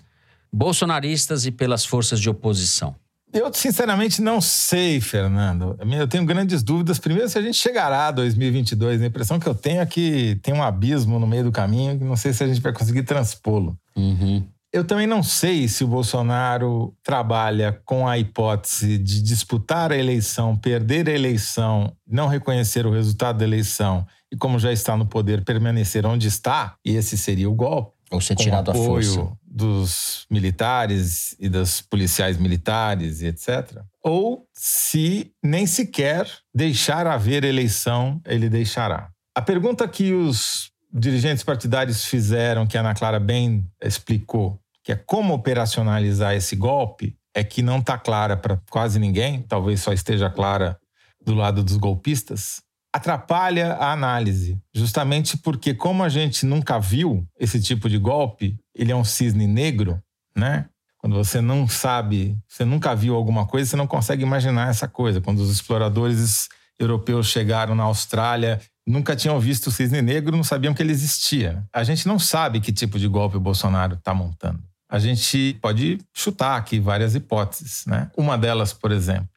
[0.52, 2.96] bolsonaristas e pelas forças de oposição?
[3.32, 5.76] Eu, sinceramente, não sei, Fernando.
[5.80, 6.98] Eu tenho grandes dúvidas.
[6.98, 9.02] Primeiro, se a gente chegará a 2022.
[9.02, 12.04] A impressão que eu tenho é que tem um abismo no meio do caminho que
[12.04, 13.78] não sei se a gente vai conseguir transpô-lo.
[13.96, 14.46] Uhum.
[14.72, 20.56] Eu também não sei se o Bolsonaro trabalha com a hipótese de disputar a eleição,
[20.56, 25.44] perder a eleição, não reconhecer o resultado da eleição e, como já está no poder,
[25.44, 27.95] permanecer onde está, e esse seria o golpe.
[28.10, 33.80] Ou ser tirado à força dos militares e das policiais militares e etc.
[34.02, 39.10] Ou se nem sequer deixar haver eleição, ele deixará.
[39.34, 44.96] A pergunta que os dirigentes partidários fizeram, que a Ana Clara bem explicou, que é
[44.96, 50.30] como operacionalizar esse golpe, é que não está clara para quase ninguém, talvez só esteja
[50.30, 50.78] clara
[51.24, 52.62] do lado dos golpistas,
[52.96, 58.92] atrapalha a análise, justamente porque, como a gente nunca viu esse tipo de golpe, ele
[58.92, 60.00] é um cisne negro,
[60.36, 60.66] né?
[60.98, 65.20] Quando você não sabe, você nunca viu alguma coisa, você não consegue imaginar essa coisa.
[65.20, 70.74] Quando os exploradores europeus chegaram na Austrália, nunca tinham visto o cisne negro, não sabiam
[70.74, 71.64] que ele existia.
[71.72, 74.62] A gente não sabe que tipo de golpe o Bolsonaro está montando.
[74.88, 78.10] A gente pode chutar aqui várias hipóteses, né?
[78.16, 79.28] Uma delas, por exemplo,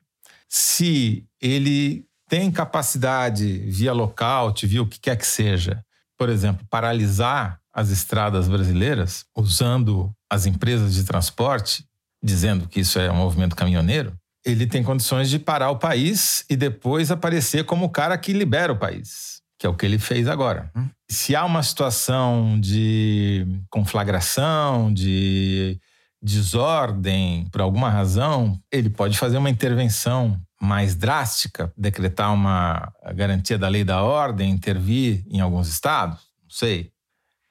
[0.48, 5.84] se ele tem capacidade via lockout, via o que quer que seja,
[6.18, 11.84] por exemplo, paralisar as estradas brasileiras usando as empresas de transporte,
[12.24, 14.14] dizendo que isso é um movimento caminhoneiro,
[14.46, 18.72] ele tem condições de parar o país e depois aparecer como o cara que libera
[18.72, 20.72] o país, que é o que ele fez agora.
[21.10, 25.80] Se há uma situação de conflagração, de
[26.22, 33.68] desordem, por alguma razão, ele pode fazer uma intervenção mais drástica, decretar uma garantia da
[33.68, 36.92] lei da ordem, intervir em alguns estados, não sei.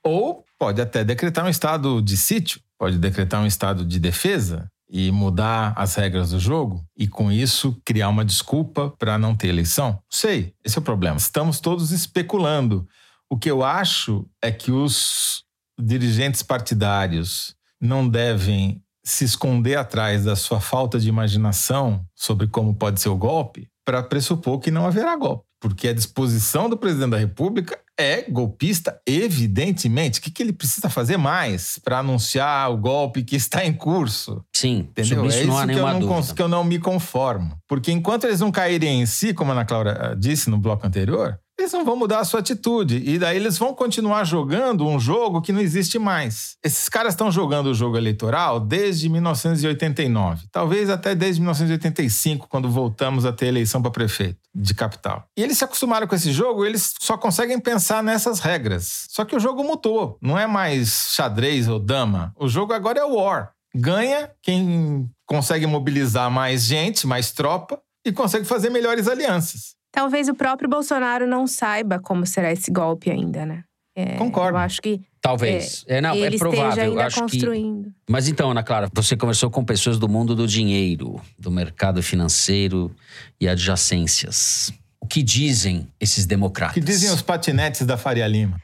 [0.05, 5.11] Ou pode até decretar um estado de sítio, pode decretar um estado de defesa e
[5.11, 9.91] mudar as regras do jogo e com isso criar uma desculpa para não ter eleição.
[9.91, 11.17] Não sei, esse é o problema.
[11.17, 12.87] Estamos todos especulando.
[13.29, 15.45] O que eu acho é que os
[15.79, 23.01] dirigentes partidários não devem se esconder atrás da sua falta de imaginação sobre como pode
[23.01, 25.45] ser o golpe para pressupor que não haverá golpe.
[25.61, 30.21] Porque a disposição do presidente da República é golpista, evidentemente.
[30.21, 34.45] O que, que ele precisa fazer mais para anunciar o golpe que está em curso?
[34.55, 35.25] Sim, entendeu?
[35.27, 37.57] Isso é isso não há que, eu não cons- que eu não me conformo.
[37.67, 41.39] Porque enquanto eles não caírem em si, como a Ana Cláudia disse no bloco anterior,
[41.59, 43.03] eles não vão mudar a sua atitude.
[43.05, 46.57] E daí eles vão continuar jogando um jogo que não existe mais.
[46.65, 50.47] Esses caras estão jogando o jogo eleitoral desde 1989.
[50.53, 55.25] Talvez até desde 1985, quando voltamos a ter eleição para prefeito de capital.
[55.37, 59.07] E eles se acostumaram com esse jogo, eles só conseguem pensar nessas regras.
[59.09, 60.17] Só que o jogo mudou.
[60.23, 62.33] Não é mais xadrez ou dama.
[62.39, 63.53] O jogo agora é war.
[63.75, 69.78] Ganha quem consegue mobilizar mais gente, mais tropa e consegue fazer melhores alianças.
[69.93, 73.65] Talvez o próprio Bolsonaro não saiba como será esse golpe ainda, né?
[73.97, 74.57] É, Concordo.
[74.59, 75.85] Eu acho que Talvez.
[75.89, 77.01] É, não, ele é provável.
[77.01, 77.87] acho construindo.
[77.87, 77.93] que.
[78.09, 82.95] Mas então, Ana Clara, você conversou com pessoas do mundo do dinheiro, do mercado financeiro
[83.41, 84.73] e adjacências.
[85.01, 86.75] O que dizem esses O democratas?
[86.75, 88.61] que dizem os patinetes da Faria Lima?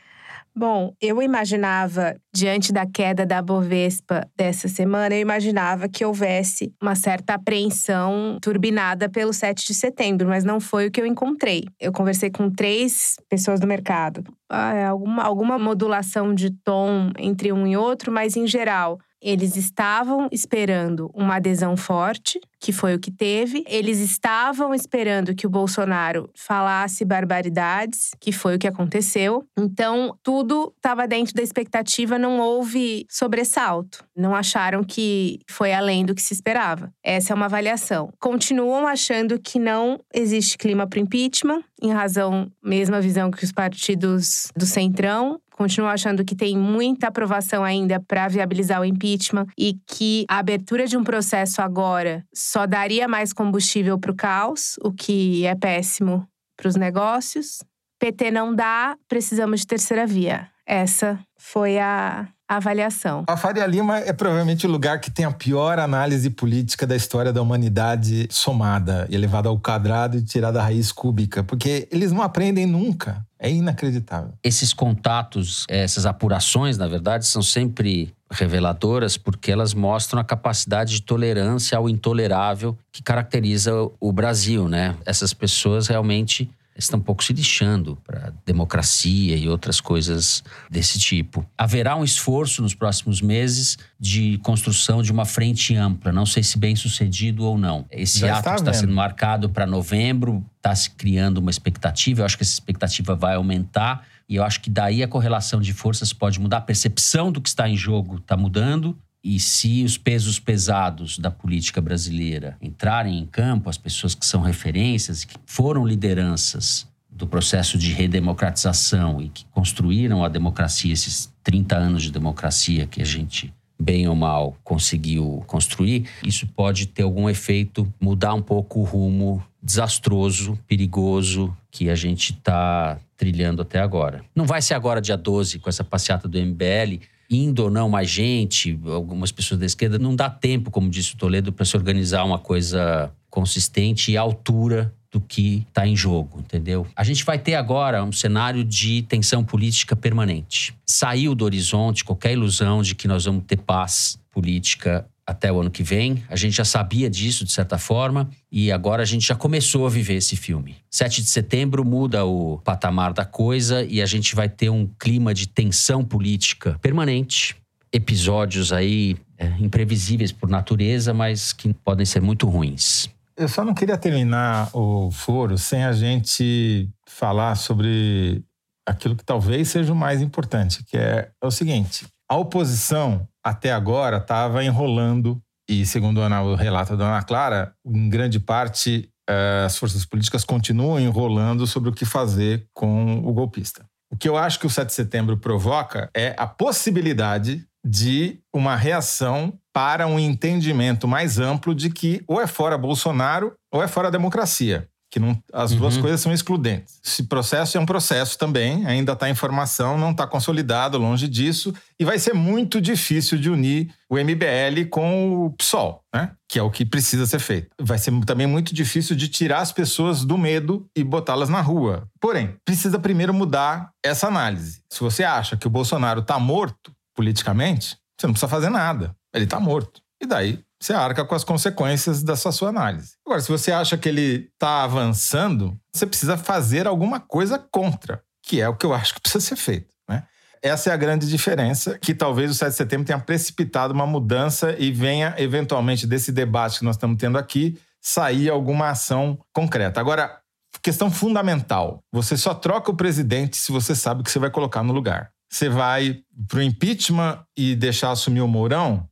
[0.56, 6.94] Bom, eu imaginava, diante da queda da Bovespa dessa semana, eu imaginava que houvesse uma
[6.94, 11.64] certa apreensão turbinada pelo 7 de setembro, mas não foi o que eu encontrei.
[11.80, 14.22] Eu conversei com três pessoas do mercado.
[14.48, 19.00] Ah, é alguma, alguma modulação de tom entre um e outro, mas em geral.
[19.24, 23.64] Eles estavam esperando uma adesão forte, que foi o que teve.
[23.66, 29.46] Eles estavam esperando que o Bolsonaro falasse barbaridades, que foi o que aconteceu.
[29.58, 34.04] Então, tudo estava dentro da expectativa, não houve sobressalto.
[34.14, 36.92] Não acharam que foi além do que se esperava.
[37.02, 38.10] Essa é uma avaliação.
[38.20, 44.48] Continuam achando que não existe clima para impeachment, em razão, mesma visão que os partidos
[44.56, 50.24] do Centrão, continuam achando que tem muita aprovação ainda para viabilizar o impeachment e que
[50.28, 55.46] a abertura de um processo agora só daria mais combustível para o caos, o que
[55.46, 56.26] é péssimo
[56.56, 57.62] para os negócios.
[58.00, 60.48] PT não dá, precisamos de terceira via.
[60.66, 63.24] Essa foi a avaliação.
[63.26, 67.32] A Faria Lima é provavelmente o lugar que tem a pior análise política da história
[67.32, 72.66] da humanidade somada, elevada ao quadrado e tirada da raiz cúbica, porque eles não aprendem
[72.66, 73.24] nunca.
[73.38, 74.32] É inacreditável.
[74.42, 81.02] Esses contatos, essas apurações, na verdade, são sempre reveladoras porque elas mostram a capacidade de
[81.02, 84.96] tolerância ao intolerável que caracteriza o Brasil, né?
[85.04, 91.46] Essas pessoas realmente estão um pouco se lixando para democracia e outras coisas desse tipo.
[91.56, 96.58] Haverá um esforço nos próximos meses de construção de uma frente ampla, não sei se
[96.58, 97.86] bem sucedido ou não.
[97.90, 102.22] Esse Já ato está está sendo marcado para novembro está se criando uma expectativa.
[102.22, 105.72] Eu acho que essa expectativa vai aumentar e eu acho que daí a correlação de
[105.72, 106.58] forças pode mudar.
[106.58, 108.98] A percepção do que está em jogo está mudando.
[109.24, 114.42] E se os pesos pesados da política brasileira entrarem em campo, as pessoas que são
[114.42, 121.74] referências que foram lideranças do processo de redemocratização e que construíram a democracia, esses 30
[121.74, 123.50] anos de democracia que a gente,
[123.80, 129.42] bem ou mal, conseguiu construir, isso pode ter algum efeito, mudar um pouco o rumo
[129.62, 134.22] desastroso, perigoso que a gente está trilhando até agora.
[134.34, 137.00] Não vai ser agora, dia 12, com essa passeata do MBL,
[137.30, 141.16] indo ou não mais gente, algumas pessoas da esquerda, não dá tempo, como disse o
[141.16, 146.40] Toledo, para se organizar uma coisa consistente e à altura do que está em jogo,
[146.40, 146.86] entendeu?
[146.96, 150.74] A gente vai ter agora um cenário de tensão política permanente.
[150.84, 155.70] Saiu do horizonte qualquer ilusão de que nós vamos ter paz política até o ano
[155.70, 156.22] que vem.
[156.28, 159.90] A gente já sabia disso, de certa forma, e agora a gente já começou a
[159.90, 160.76] viver esse filme.
[160.90, 165.32] 7 de setembro muda o patamar da coisa e a gente vai ter um clima
[165.32, 167.56] de tensão política permanente.
[167.92, 173.08] Episódios aí é, imprevisíveis por natureza, mas que podem ser muito ruins.
[173.36, 178.44] Eu só não queria terminar o foro sem a gente falar sobre
[178.86, 183.72] aquilo que talvez seja o mais importante, que é, é o seguinte: a oposição até
[183.72, 189.78] agora estava enrolando, e segundo o relato da Ana Clara, em grande parte eh, as
[189.78, 193.86] forças políticas continuam enrolando sobre o que fazer com o golpista.
[194.10, 198.74] O que eu acho que o 7 de setembro provoca é a possibilidade de uma
[198.74, 204.10] reação para um entendimento mais amplo de que ou é fora Bolsonaro ou é fora
[204.10, 204.88] democracia.
[205.14, 206.02] Que não, as duas Uhum.
[206.02, 206.98] coisas são excludentes.
[207.06, 211.72] Esse processo é um processo também, ainda está em formação, não está consolidado, longe disso,
[212.00, 216.32] e vai ser muito difícil de unir o MBL com o PSOL, né?
[216.48, 217.68] que é o que precisa ser feito.
[217.80, 222.08] Vai ser também muito difícil de tirar as pessoas do medo e botá-las na rua.
[222.20, 224.80] Porém, precisa primeiro mudar essa análise.
[224.90, 229.14] Se você acha que o Bolsonaro está morto politicamente, você não precisa fazer nada.
[229.32, 230.02] Ele está morto.
[230.20, 233.14] E daí você arca com as consequências dessa sua análise.
[233.26, 238.60] Agora, se você acha que ele está avançando, você precisa fazer alguma coisa contra, que
[238.60, 239.94] é o que eu acho que precisa ser feito.
[240.06, 240.22] Né?
[240.62, 244.76] Essa é a grande diferença, que talvez o 7 de setembro tenha precipitado uma mudança
[244.78, 249.98] e venha, eventualmente, desse debate que nós estamos tendo aqui, sair alguma ação concreta.
[250.00, 250.38] Agora,
[250.82, 252.00] questão fundamental.
[252.12, 255.30] Você só troca o presidente se você sabe que você vai colocar no lugar.
[255.50, 259.08] Você vai para o impeachment e deixar assumir o Mourão?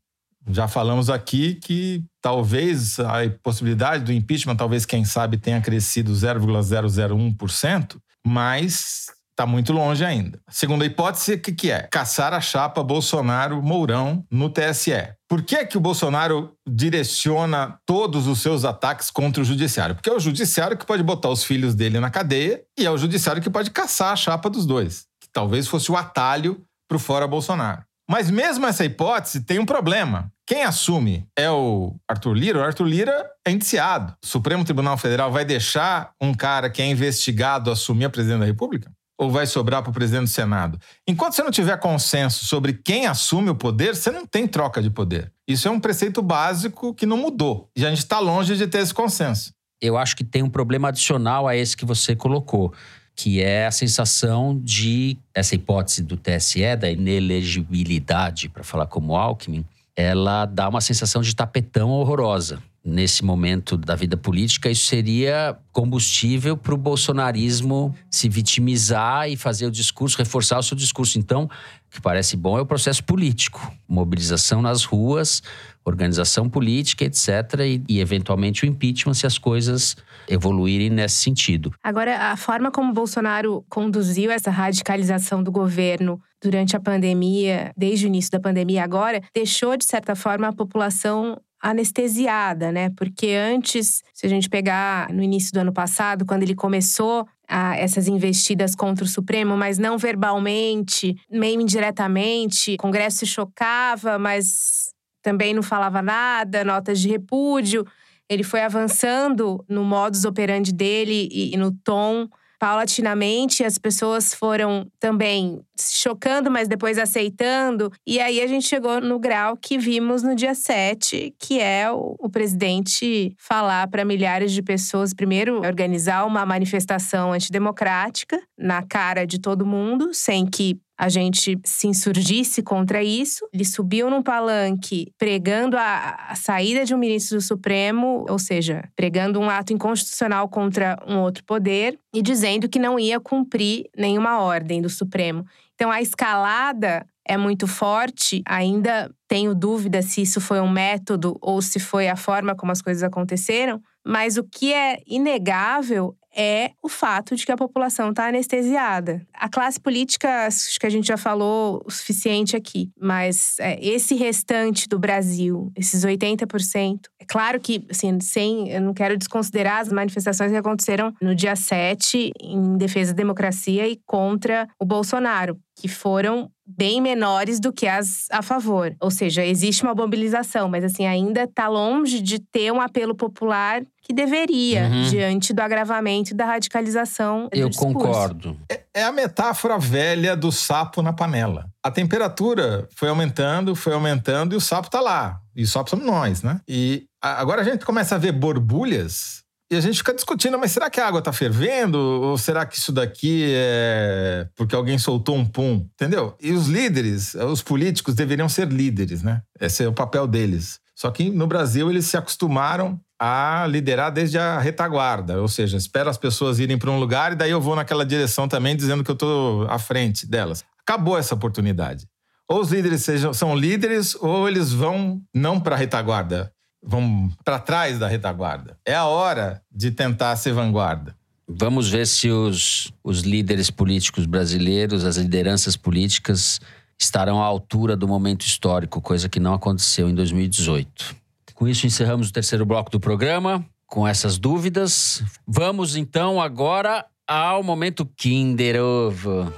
[0.49, 7.97] Já falamos aqui que talvez a possibilidade do impeachment, talvez quem sabe tenha crescido 0,001%,
[8.27, 10.39] mas está muito longe ainda.
[10.49, 11.89] Segunda hipótese, o que, que é?
[11.91, 15.15] Caçar a chapa Bolsonaro-Mourão no TSE.
[15.29, 19.95] Por que, que o Bolsonaro direciona todos os seus ataques contra o judiciário?
[19.95, 22.99] Porque é o judiciário que pode botar os filhos dele na cadeia e é o
[22.99, 25.07] judiciário que pode caçar a chapa dos dois.
[25.21, 27.83] Que talvez fosse o atalho para o fora Bolsonaro.
[28.13, 30.31] Mas mesmo essa hipótese tem um problema.
[30.47, 32.59] Quem assume é o Arthur Lira.
[32.59, 34.13] O Arthur Lira é indiciado.
[34.23, 38.45] O Supremo Tribunal Federal vai deixar um cara que é investigado assumir a presidência da
[38.45, 38.93] República?
[39.19, 40.79] ou vai sobrar para o presidente do Senado?
[41.09, 44.91] Enquanto você não tiver consenso sobre quem assume o poder, você não tem troca de
[44.91, 45.33] poder.
[45.49, 47.71] Isso é um preceito básico que não mudou.
[47.77, 49.53] E a gente está longe de ter esse consenso.
[49.81, 52.75] Eu acho que tem um problema adicional a esse que você colocou,
[53.15, 59.65] que é a sensação de essa hipótese do TSE, da inelegibilidade, para falar como Alckmin,
[59.95, 66.57] ela dá uma sensação de tapetão horrorosa nesse momento da vida política, isso seria combustível
[66.57, 71.19] para o bolsonarismo se vitimizar e fazer o discurso, reforçar o seu discurso.
[71.19, 71.49] Então, o
[71.91, 75.43] que parece bom é o processo político, mobilização nas ruas,
[75.85, 77.29] organização política, etc.,
[77.61, 79.97] e, e eventualmente o impeachment se as coisas
[80.29, 81.73] evoluírem nesse sentido.
[81.83, 88.09] Agora, a forma como Bolsonaro conduziu essa radicalização do governo durante a pandemia, desde o
[88.09, 92.91] início da pandemia agora, deixou, de certa forma, a população anestesiada, né?
[92.91, 97.77] Porque antes, se a gente pegar no início do ano passado, quando ele começou a,
[97.77, 104.92] essas investidas contra o Supremo, mas não verbalmente, meio indiretamente, o Congresso se chocava, mas
[105.23, 107.87] também não falava nada, notas de repúdio.
[108.29, 112.29] Ele foi avançando no modus operandi dele e, e no tom
[112.63, 117.91] paulatinamente as pessoas foram também se chocando, mas depois aceitando.
[118.07, 122.15] E aí a gente chegou no grau que vimos no dia 7, que é o,
[122.21, 129.41] o presidente falar para milhares de pessoas, primeiro, organizar uma manifestação antidemocrática na cara de
[129.41, 133.45] todo mundo, sem que a gente se insurgisse contra isso.
[133.53, 138.89] Ele subiu num palanque pregando a, a, saída de um ministro do Supremo, ou seja,
[138.95, 144.39] pregando um ato inconstitucional contra um outro poder e dizendo que não ia cumprir nenhuma
[144.39, 145.45] ordem do Supremo.
[145.75, 151.61] Então a escalada é muito forte, ainda tenho dúvida se isso foi um método ou
[151.61, 156.89] se foi a forma como as coisas aconteceram, mas o que é inegável é o
[156.89, 159.27] fato de que a população está anestesiada.
[159.35, 164.15] A classe política, acho que a gente já falou o suficiente aqui, mas é, esse
[164.15, 169.93] restante do Brasil, esses 80%, é claro que, assim, sem, eu não quero desconsiderar as
[169.93, 175.89] manifestações que aconteceram no dia 7 em defesa da democracia e contra o Bolsonaro, que
[175.89, 178.95] foram bem menores do que as a favor.
[179.01, 183.83] Ou seja, existe uma mobilização, mas assim ainda está longe de ter um apelo popular
[184.01, 185.09] que deveria uhum.
[185.11, 187.49] diante do agravamento da radicalização.
[187.51, 188.57] Eu concordo.
[188.71, 191.67] É, é a metáfora velha do sapo na panela.
[191.83, 195.41] A temperatura foi aumentando, foi aumentando e o sapo está lá.
[195.57, 196.61] E o sapo somos nós, né?
[196.69, 199.42] E agora a gente começa a ver borbulhas
[199.73, 201.99] e a gente fica discutindo, mas será que a água está fervendo?
[201.99, 205.89] Ou será que isso daqui é porque alguém soltou um pum?
[205.95, 206.37] Entendeu?
[206.39, 209.41] E os líderes, os políticos deveriam ser líderes, né?
[209.59, 210.79] Esse é o papel deles.
[210.95, 216.11] Só que no Brasil eles se acostumaram a liderar desde a retaguarda, ou seja, espera
[216.11, 219.11] as pessoas irem para um lugar e daí eu vou naquela direção também dizendo que
[219.11, 220.63] eu estou à frente delas.
[220.87, 222.07] Acabou essa oportunidade.
[222.47, 226.53] Ou os líderes sejam, são líderes ou eles vão não para a retaguarda,
[226.83, 228.77] vão para trás da retaguarda.
[228.85, 231.15] É a hora de tentar ser vanguarda.
[231.47, 236.61] Vamos ver se os, os líderes políticos brasileiros, as lideranças políticas,
[236.99, 241.17] estarão à altura do momento histórico, coisa que não aconteceu em 2018.
[241.55, 243.65] Com isso, encerramos o terceiro bloco do programa.
[243.87, 249.53] Com essas dúvidas, vamos então agora ao momento Kinder Ovo.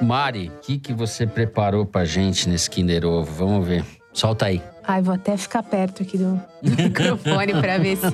[0.00, 3.32] Mari, o que, que você preparou pra gente nesse Kinder Ovo?
[3.32, 3.84] Vamos ver.
[4.12, 4.62] Solta aí.
[4.88, 8.06] Ai, vou até ficar perto aqui do microfone para ver se.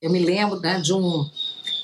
[0.00, 1.28] Eu me lembro né, de, um,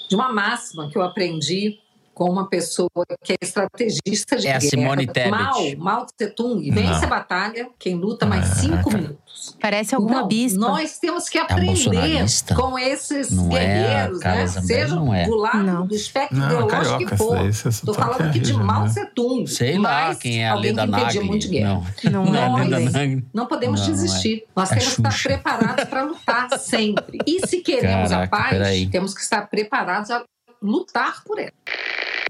[0.08, 1.78] de uma máxima que eu aprendi
[2.18, 2.90] com uma pessoa
[3.22, 4.60] que é estrategista de É a guerra.
[4.70, 5.30] Simone Tebet.
[5.30, 7.04] Mao, Mao Tse Tung, vence Não.
[7.04, 9.56] a batalha quem luta mais cinco minutos.
[9.60, 10.58] Parece alguma Então, bispa.
[10.58, 12.54] nós temos que É aprender bolsonarista?
[12.56, 14.48] com esses Não é, guerreiros, Carla né?
[14.48, 15.26] Seja não é.
[15.26, 15.86] do lado Não.
[15.86, 17.46] do espectro Não, ideológico carioca, que for.
[17.46, 18.92] Estou falando quer aqui de Mao Janeiro.
[18.92, 19.46] Tse Tung.
[19.46, 21.20] Sei lá mas quem é a alguém Leda Nagli.
[21.20, 21.82] muito de guerra.
[22.04, 23.22] Não, Não, não é Nós-.
[23.32, 23.96] Não podemos Não, não é.
[23.96, 24.44] desistir.
[24.56, 27.18] Nós É temos que estar preparados para lutar sempre.
[27.24, 28.86] E se queremos Caraca, a paz, peraí.
[28.90, 30.24] temos que estar preparados a
[30.60, 31.52] lutar por ela.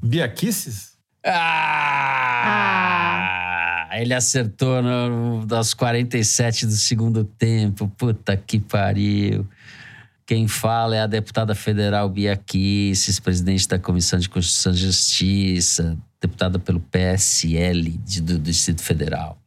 [0.03, 0.93] Bia Kisses?
[2.39, 3.89] Ah!
[3.93, 7.89] Ele acertou no, das 47 do segundo tempo.
[7.97, 9.47] Puta que pariu.
[10.25, 15.97] Quem fala é a deputada federal Bia Kisses, presidente da Comissão de Constituição e Justiça,
[16.21, 19.39] deputada pelo PSL de- do Distrito Federal.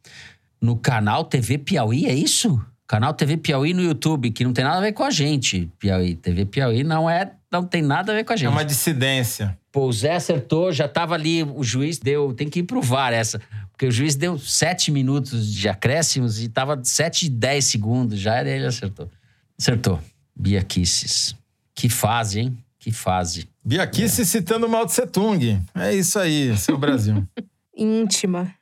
[0.60, 2.60] No canal TV Piauí, é isso?
[2.86, 6.14] Canal TV Piauí no YouTube, que não tem nada a ver com a gente, Piauí.
[6.16, 8.46] TV Piauí não é, não tem nada a ver com a gente.
[8.46, 9.56] É uma dissidência.
[9.72, 13.14] Pô, o Zé acertou, já tava ali, o juiz deu, tem que ir pro VAR
[13.14, 18.20] essa, porque o juiz deu sete minutos de acréscimos e tava sete e dez segundos,
[18.20, 19.10] já era ele acertou.
[19.58, 19.98] Acertou.
[20.36, 21.34] Bia Kisses.
[21.74, 22.58] Que fase, hein?
[22.78, 23.48] Que fase.
[23.64, 25.58] Bia Kisses citando Mao Tse Tung.
[25.74, 27.26] É isso aí, seu Brasil.
[27.74, 28.54] Íntima.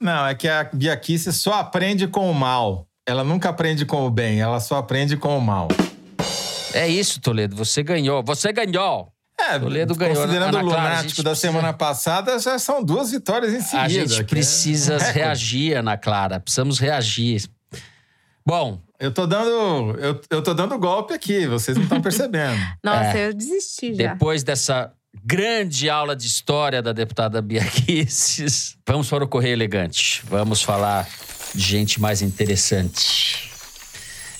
[0.00, 2.88] Não, é que a Bia Kisses só aprende com o mal.
[3.06, 5.68] Ela nunca aprende com o bem, ela só aprende com o mal.
[6.74, 9.12] É isso, Toledo, você ganhou, você ganhou.
[9.54, 10.14] É, Toledo ganhou.
[10.16, 13.52] considerando Ana o Clara, a lunático gente da precisa- semana passada, já são duas vitórias
[13.52, 13.82] em seguida.
[13.82, 15.18] A gente que é precisa recorde.
[15.18, 17.48] reagir, Ana Clara, precisamos reagir.
[18.46, 22.58] Bom, Eu tô dando, eu, eu tô dando golpe aqui, vocês não estão percebendo.
[22.82, 23.28] Nossa, É.
[23.28, 24.12] eu desisti já.
[24.14, 24.92] Depois dessa
[25.24, 30.22] grande aula de história da deputada Bia Kisses, vamos para o Correio Elegante.
[30.26, 31.08] Vamos falar
[31.54, 33.50] de gente mais interessante.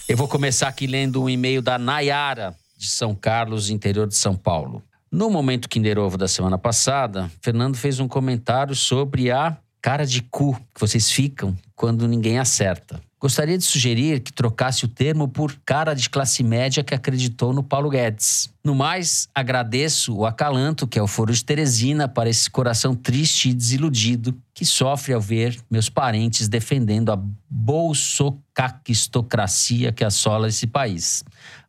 [0.08, 4.34] Eu vou começar aqui lendo um e-mail da Nayara, de São Carlos, interior de São
[4.34, 4.82] Paulo.
[5.10, 10.20] No momento Kinder Ovo da semana passada, Fernando fez um comentário sobre a cara de
[10.22, 13.00] cu que vocês ficam quando ninguém acerta.
[13.20, 17.64] Gostaria de sugerir que trocasse o termo por cara de classe média que acreditou no
[17.64, 18.48] Paulo Guedes.
[18.62, 23.48] No mais, agradeço o acalanto que é o Foro de Teresina para esse coração triste
[23.48, 27.18] e desiludido que sofre ao ver meus parentes defendendo a
[27.50, 31.24] bolsocaquistocracia que assola esse país.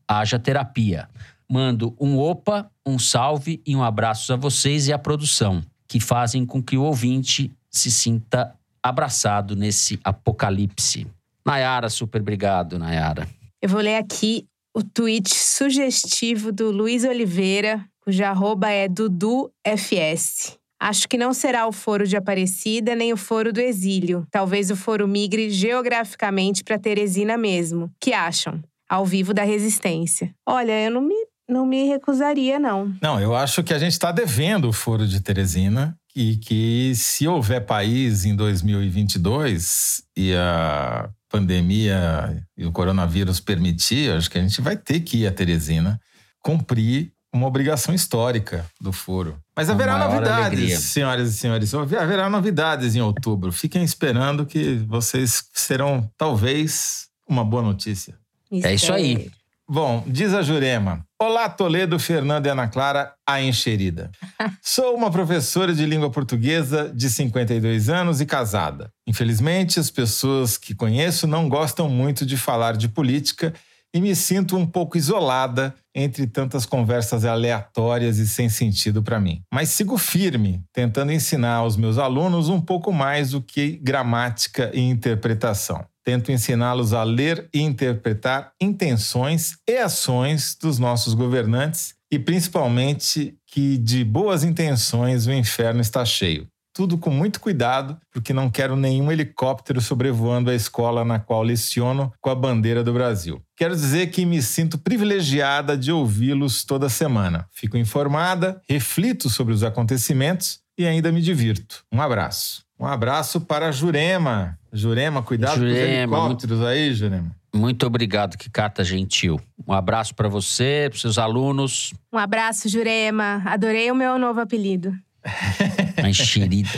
[0.07, 1.09] Haja terapia.
[1.51, 6.45] Mando um opa, um salve e um abraço a vocês e à produção, que fazem
[6.45, 11.07] com que o ouvinte se sinta abraçado nesse apocalipse.
[11.45, 13.27] Nayara, super obrigado, Nayara.
[13.61, 20.57] Eu vou ler aqui o tweet sugestivo do Luiz Oliveira, cujo arroba é DuduFS.
[20.81, 24.25] Acho que não será o foro de Aparecida nem o foro do exílio.
[24.31, 27.91] Talvez o foro migre geograficamente para Teresina mesmo.
[27.99, 28.61] Que acham?
[28.87, 30.33] Ao vivo da resistência.
[30.47, 31.15] Olha, eu não me,
[31.49, 32.93] não me recusaria, não.
[33.01, 37.27] Não, eu acho que a gente está devendo o foro de Teresina e que se
[37.27, 44.61] houver país em 2022 e a pandemia e o coronavírus permitir, acho que a gente
[44.61, 45.99] vai ter que ir a Teresina
[46.41, 49.37] cumprir uma obrigação histórica do foro.
[49.55, 50.79] Mas haverá novidades, alegria.
[50.79, 51.73] senhoras e senhores.
[51.73, 53.51] Haverá novidades em outubro.
[53.51, 58.15] Fiquem esperando que vocês serão, talvez, uma boa notícia.
[58.51, 59.29] É isso aí.
[59.69, 61.05] Bom, diz a Jurema.
[61.21, 64.09] Olá, Toledo, Fernando e Ana Clara, a encherida.
[64.63, 68.89] Sou uma professora de língua portuguesa de 52 anos e casada.
[69.05, 73.53] Infelizmente, as pessoas que conheço não gostam muito de falar de política
[73.93, 79.41] e me sinto um pouco isolada entre tantas conversas aleatórias e sem sentido para mim.
[79.53, 84.79] Mas sigo firme, tentando ensinar aos meus alunos um pouco mais do que gramática e
[84.79, 85.85] interpretação.
[86.09, 93.77] Tento ensiná-los a ler e interpretar intenções e ações dos nossos governantes e principalmente que
[93.77, 96.47] de boas intenções o inferno está cheio.
[96.73, 102.11] Tudo com muito cuidado, porque não quero nenhum helicóptero sobrevoando a escola na qual leciono
[102.19, 103.39] com a bandeira do Brasil.
[103.55, 107.47] Quero dizer que me sinto privilegiada de ouvi-los toda semana.
[107.51, 111.83] Fico informada, reflito sobre os acontecimentos e ainda me divirto.
[111.93, 112.67] Um abraço.
[112.79, 114.57] Um abraço para a Jurema.
[114.71, 117.35] Jurema, cuidado com os Jurema, helicópteros aí, Jurema.
[117.53, 119.41] Muito obrigado, que carta gentil.
[119.67, 121.93] Um abraço para você, para seus alunos.
[122.13, 123.41] Um abraço, Jurema.
[123.45, 124.93] Adorei o meu novo apelido.
[126.01, 126.69] A encherida.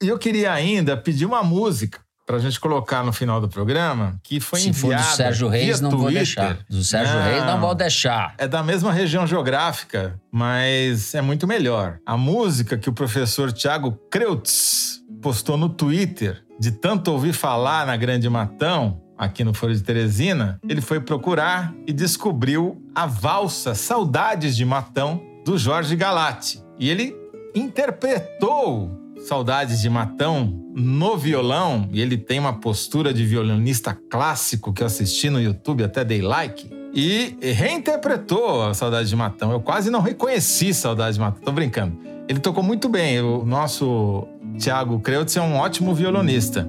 [0.00, 4.20] E eu queria ainda pedir uma música para a gente colocar no final do programa,
[4.22, 6.18] que foi Se for do enviada Sérgio Reis, não vou Twitter.
[6.18, 6.58] deixar.
[6.68, 8.34] Do Sérgio Reis, não vou deixar.
[8.36, 11.98] É da mesma região geográfica, mas é muito melhor.
[12.04, 17.96] A música que o professor Tiago Kreutz postou no Twitter, de tanto ouvir falar na
[17.96, 24.56] Grande Matão, aqui no Foro de Teresina, ele foi procurar e descobriu a valsa Saudades
[24.56, 26.62] de Matão, do Jorge Galati.
[26.78, 27.16] E ele
[27.54, 28.90] interpretou
[29.26, 34.86] Saudades de Matão no violão, e ele tem uma postura de violonista clássico que eu
[34.86, 39.50] assisti no YouTube, até dei like, e reinterpretou a Saudades de Matão.
[39.50, 41.98] Eu quase não reconheci Saudades de Matão, tô brincando.
[42.28, 43.20] Ele tocou muito bem.
[43.20, 44.28] O nosso
[44.58, 46.68] Thiago Creutz é um ótimo violonista.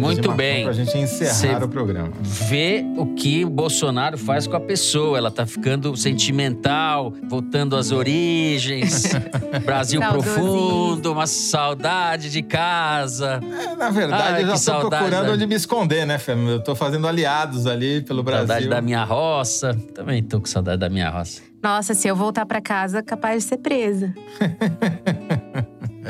[0.00, 0.64] Muito de bem.
[0.64, 2.10] Pra gente encerrar Cê o programa.
[2.22, 5.18] Vê o que o Bolsonaro faz com a pessoa.
[5.18, 9.12] Ela tá ficando sentimental, voltando às origens.
[9.64, 13.40] Brasil profundo, uma saudade de casa.
[13.42, 16.18] É, na verdade, Ai, eu já que tô saudade procurando da- onde me esconder, né,
[16.18, 16.50] Fernando?
[16.50, 18.46] Eu tô fazendo aliados ali pelo Brasil.
[18.46, 19.76] Saudade da minha roça.
[19.94, 21.42] Também tô com saudade da minha roça.
[21.62, 24.14] Nossa, se eu voltar pra casa, capaz de ser presa.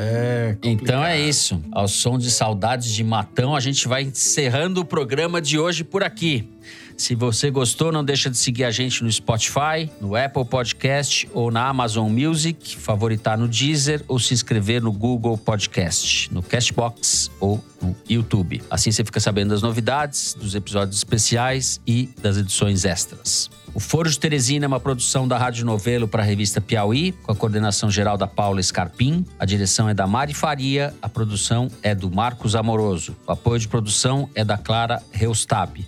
[0.01, 1.61] É, Então é isso.
[1.73, 6.03] Ao som de saudades de Matão, a gente vai encerrando o programa de hoje por
[6.03, 6.47] aqui.
[6.95, 11.49] Se você gostou, não deixa de seguir a gente no Spotify, no Apple Podcast ou
[11.51, 17.63] na Amazon Music, favoritar no Deezer ou se inscrever no Google Podcast, no Castbox ou
[17.81, 18.61] no YouTube.
[18.69, 23.49] Assim você fica sabendo das novidades, dos episódios especiais e das edições extras.
[23.73, 27.31] O Foro de Teresina é uma produção da Rádio Novelo para a revista Piauí, com
[27.31, 29.23] a coordenação geral da Paula Scarpim.
[29.37, 33.15] A direção é da Mari Faria, a produção é do Marcos Amoroso.
[33.27, 35.85] O apoio de produção é da Clara Reustab.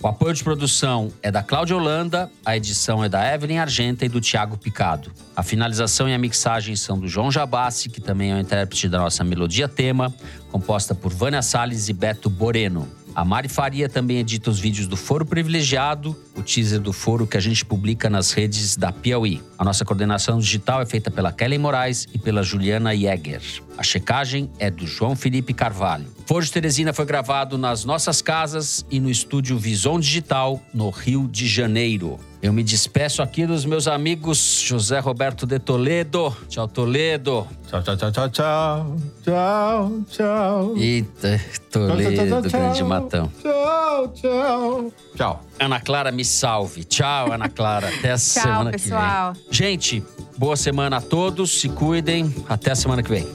[0.00, 4.08] O apoio de produção é da Cláudia Holanda, a edição é da Evelyn Argenta e
[4.08, 5.10] do Tiago Picado.
[5.34, 8.98] A finalização e a mixagem são do João Jabassi, que também é o intérprete da
[8.98, 10.14] nossa melodia tema,
[10.52, 12.86] composta por Vânia Salles e Beto Boreno.
[13.14, 17.36] A Mari Faria também edita os vídeos do Foro Privilegiado, o teaser do Foro que
[17.36, 19.40] a gente publica nas redes da Piauí.
[19.56, 23.40] A nossa coordenação digital é feita pela Kelly Moraes e pela Juliana Jäger.
[23.78, 26.06] A checagem é do João Felipe Carvalho.
[26.26, 31.28] Foro de Teresina foi gravado nas nossas casas e no estúdio Vison Digital, no Rio
[31.28, 32.18] de Janeiro.
[32.44, 36.30] Eu me despeço aqui dos meus amigos José Roberto de Toledo.
[36.46, 37.46] Tchau, Toledo.
[37.66, 38.96] Tchau, tchau, tchau, tchau, tchau.
[39.22, 40.76] Tchau, tchau.
[40.76, 43.32] Eita, Tchau, tchau, Toledo, tchau, grande matão.
[43.40, 44.92] Tchau, tchau.
[45.16, 45.44] Tchau.
[45.58, 46.84] Ana Clara, me salve.
[46.84, 47.88] Tchau, Ana Clara.
[47.88, 49.32] Até a Tchau, semana pessoal.
[49.32, 49.48] que vem.
[49.50, 50.04] Gente,
[50.36, 51.50] boa semana a todos.
[51.62, 52.30] Se cuidem.
[52.46, 53.26] Até a semana que vem.